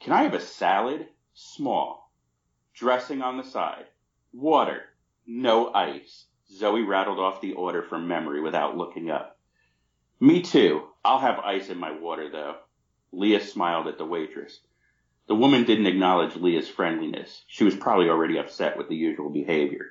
Can 0.00 0.12
I 0.12 0.24
have 0.24 0.34
a 0.34 0.40
salad? 0.40 1.08
Small. 1.34 2.12
Dressing 2.74 3.22
on 3.22 3.36
the 3.36 3.44
side. 3.44 3.86
Water. 4.32 4.84
No 5.26 5.72
ice. 5.74 6.24
Zoe 6.50 6.82
rattled 6.82 7.18
off 7.18 7.40
the 7.40 7.52
order 7.52 7.82
from 7.82 8.08
memory 8.08 8.40
without 8.40 8.76
looking 8.76 9.10
up. 9.10 9.38
Me 10.20 10.40
too. 10.40 10.88
I'll 11.04 11.18
have 11.18 11.38
ice 11.40 11.68
in 11.68 11.78
my 11.78 11.90
water, 11.90 12.30
though. 12.30 12.56
Leah 13.12 13.40
smiled 13.40 13.88
at 13.88 13.98
the 13.98 14.06
waitress. 14.06 14.60
The 15.26 15.34
woman 15.34 15.64
didn't 15.64 15.86
acknowledge 15.86 16.36
Leah's 16.36 16.68
friendliness. 16.68 17.44
She 17.46 17.64
was 17.64 17.76
probably 17.76 18.08
already 18.08 18.38
upset 18.38 18.76
with 18.76 18.88
the 18.88 18.96
usual 18.96 19.30
behavior. 19.30 19.86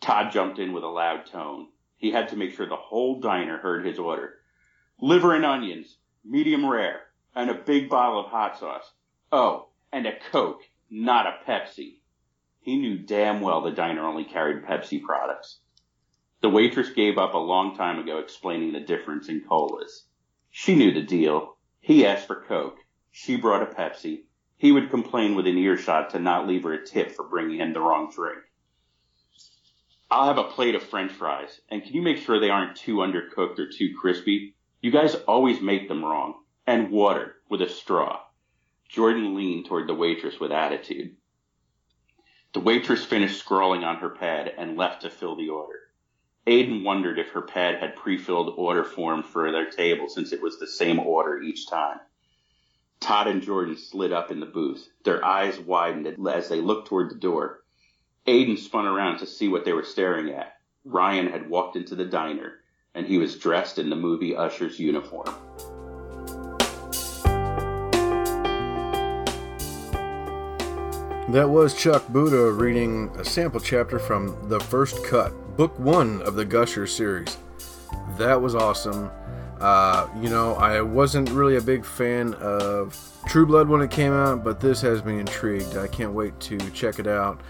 Todd 0.00 0.32
jumped 0.32 0.58
in 0.58 0.72
with 0.72 0.84
a 0.84 0.88
loud 0.88 1.26
tone. 1.26 1.68
He 1.96 2.10
had 2.10 2.28
to 2.28 2.36
make 2.36 2.54
sure 2.54 2.66
the 2.66 2.76
whole 2.76 3.20
diner 3.20 3.58
heard 3.58 3.86
his 3.86 3.98
order. 3.98 4.34
Liver 5.00 5.34
and 5.34 5.44
onions, 5.44 5.98
medium 6.24 6.68
rare, 6.68 7.02
and 7.34 7.48
a 7.48 7.54
big 7.54 7.88
bottle 7.88 8.20
of 8.20 8.30
hot 8.30 8.58
sauce. 8.58 8.92
Oh, 9.30 9.68
and 9.92 10.06
a 10.06 10.18
Coke, 10.30 10.62
not 10.90 11.26
a 11.26 11.38
Pepsi. 11.48 12.00
He 12.66 12.78
knew 12.78 12.98
damn 12.98 13.42
well 13.42 13.60
the 13.60 13.70
diner 13.70 14.04
only 14.04 14.24
carried 14.24 14.64
Pepsi 14.64 15.00
products. 15.00 15.60
The 16.40 16.50
waitress 16.50 16.90
gave 16.90 17.16
up 17.16 17.32
a 17.32 17.38
long 17.38 17.76
time 17.76 18.00
ago 18.00 18.18
explaining 18.18 18.72
the 18.72 18.80
difference 18.80 19.28
in 19.28 19.44
colas. 19.48 20.08
She 20.50 20.74
knew 20.74 20.90
the 20.90 21.04
deal. 21.04 21.58
He 21.78 22.04
asked 22.04 22.26
for 22.26 22.42
Coke. 22.42 22.78
She 23.12 23.36
brought 23.36 23.62
a 23.62 23.72
Pepsi. 23.72 24.24
He 24.56 24.72
would 24.72 24.90
complain 24.90 25.36
within 25.36 25.56
earshot 25.56 26.10
to 26.10 26.18
not 26.18 26.48
leave 26.48 26.64
her 26.64 26.72
a 26.72 26.84
tip 26.84 27.12
for 27.12 27.28
bringing 27.28 27.60
him 27.60 27.72
the 27.72 27.78
wrong 27.78 28.10
drink. 28.12 28.42
I'll 30.10 30.26
have 30.26 30.38
a 30.38 30.50
plate 30.50 30.74
of 30.74 30.82
french 30.82 31.12
fries, 31.12 31.60
and 31.68 31.84
can 31.84 31.92
you 31.92 32.02
make 32.02 32.16
sure 32.16 32.40
they 32.40 32.50
aren't 32.50 32.74
too 32.74 32.96
undercooked 32.96 33.60
or 33.60 33.70
too 33.70 33.94
crispy? 33.96 34.56
You 34.80 34.90
guys 34.90 35.14
always 35.28 35.60
make 35.60 35.86
them 35.86 36.04
wrong. 36.04 36.42
And 36.66 36.90
water 36.90 37.36
with 37.48 37.62
a 37.62 37.68
straw. 37.68 38.22
Jordan 38.88 39.36
leaned 39.36 39.66
toward 39.66 39.88
the 39.88 39.94
waitress 39.94 40.40
with 40.40 40.50
attitude. 40.50 41.14
The 42.56 42.62
waitress 42.62 43.04
finished 43.04 43.38
scrawling 43.38 43.84
on 43.84 43.96
her 43.96 44.08
pad 44.08 44.50
and 44.56 44.78
left 44.78 45.02
to 45.02 45.10
fill 45.10 45.36
the 45.36 45.50
order. 45.50 45.90
Aiden 46.46 46.84
wondered 46.84 47.18
if 47.18 47.28
her 47.32 47.42
pad 47.42 47.80
had 47.80 47.96
pre-filled 47.96 48.54
order 48.56 48.82
form 48.82 49.22
for 49.22 49.52
their 49.52 49.68
table 49.70 50.08
since 50.08 50.32
it 50.32 50.40
was 50.40 50.58
the 50.58 50.66
same 50.66 50.98
order 50.98 51.42
each 51.42 51.68
time. 51.68 52.00
Todd 52.98 53.26
and 53.26 53.42
Jordan 53.42 53.76
slid 53.76 54.10
up 54.10 54.30
in 54.30 54.40
the 54.40 54.46
booth. 54.46 54.88
Their 55.04 55.22
eyes 55.22 55.58
widened 55.58 56.16
as 56.30 56.48
they 56.48 56.62
looked 56.62 56.88
toward 56.88 57.10
the 57.10 57.20
door. 57.20 57.62
Aiden 58.26 58.56
spun 58.56 58.86
around 58.86 59.18
to 59.18 59.26
see 59.26 59.48
what 59.48 59.66
they 59.66 59.74
were 59.74 59.84
staring 59.84 60.30
at. 60.30 60.58
Ryan 60.86 61.26
had 61.26 61.50
walked 61.50 61.76
into 61.76 61.94
the 61.94 62.06
diner, 62.06 62.60
and 62.94 63.06
he 63.06 63.18
was 63.18 63.36
dressed 63.36 63.78
in 63.78 63.90
the 63.90 63.96
movie 63.96 64.34
usher's 64.34 64.80
uniform. 64.80 65.28
That 71.30 71.48
was 71.48 71.74
Chuck 71.74 72.06
Buda 72.10 72.52
reading 72.52 73.10
a 73.18 73.24
sample 73.24 73.58
chapter 73.58 73.98
from 73.98 74.48
The 74.48 74.60
First 74.60 75.04
Cut, 75.04 75.32
book 75.56 75.76
one 75.76 76.22
of 76.22 76.36
the 76.36 76.44
Gusher 76.44 76.86
series. 76.86 77.36
That 78.16 78.40
was 78.40 78.54
awesome. 78.54 79.10
Uh, 79.58 80.06
you 80.20 80.30
know, 80.30 80.54
I 80.54 80.80
wasn't 80.82 81.28
really 81.30 81.56
a 81.56 81.60
big 81.60 81.84
fan 81.84 82.34
of 82.34 82.96
True 83.26 83.44
Blood 83.44 83.68
when 83.68 83.80
it 83.80 83.90
came 83.90 84.12
out, 84.12 84.44
but 84.44 84.60
this 84.60 84.80
has 84.82 85.04
me 85.04 85.18
intrigued. 85.18 85.76
I 85.76 85.88
can't 85.88 86.12
wait 86.12 86.38
to 86.42 86.58
check 86.70 87.00
it 87.00 87.08
out. 87.08 87.40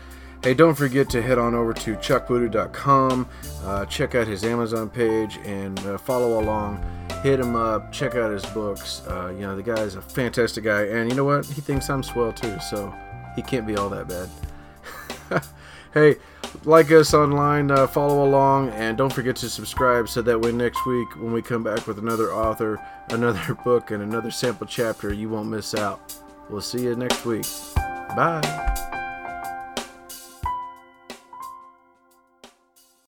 Hey, 0.43 0.55
don't 0.55 0.75
forget 0.75 1.11
to 1.11 1.21
head 1.21 1.37
on 1.37 1.55
over 1.55 1.75
to 1.75 1.97
chuckbuda.com, 1.97 3.29
uh, 3.63 3.85
check 3.85 4.15
out 4.15 4.27
his 4.27 4.43
Amazon 4.43 4.89
page, 4.89 5.39
and 5.45 5.79
uh, 5.81 5.99
follow 5.99 6.41
along. 6.41 6.83
Hit 7.23 7.41
him 7.41 7.55
up, 7.55 7.93
check 7.93 8.15
out 8.15 8.31
his 8.33 8.47
books. 8.47 9.03
Uh, 9.07 9.35
you 9.35 9.41
know, 9.43 9.55
the 9.55 9.63
guy's 9.63 9.97
a 9.97 10.01
fantastic 10.01 10.65
guy, 10.65 10.85
and 10.85 11.11
you 11.11 11.17
know 11.17 11.25
what? 11.25 11.45
He 11.45 11.61
thinks 11.61 11.91
I'm 11.91 12.03
swell 12.03 12.33
too, 12.33 12.59
so 12.71 12.95
he 13.37 13.43
can't 13.43 13.67
be 13.67 13.77
all 13.77 13.91
that 13.91 14.09
bad. 14.09 15.45
hey, 15.95 16.17
like 16.65 16.91
us 16.91 17.15
online, 17.15 17.71
uh, 17.71 17.87
follow 17.87 18.25
along, 18.25 18.71
and 18.71 18.97
don't 18.97 19.13
forget 19.13 19.37
to 19.37 19.49
subscribe 19.49 20.09
so 20.09 20.23
that 20.23 20.41
way 20.41 20.51
next 20.51 20.85
week 20.87 21.09
when 21.17 21.33
we 21.33 21.43
come 21.43 21.63
back 21.63 21.87
with 21.87 21.99
another 21.99 22.33
author, 22.33 22.81
another 23.11 23.55
book, 23.65 23.91
and 23.91 24.03
another 24.03 24.31
sample 24.31 24.67
chapter, 24.67 25.13
you 25.13 25.29
won't 25.29 25.49
miss 25.49 25.75
out. 25.75 26.15
We'll 26.49 26.61
see 26.61 26.83
you 26.85 26.97
next 26.97 27.25
week. 27.25 27.47
Bye. 28.17 28.86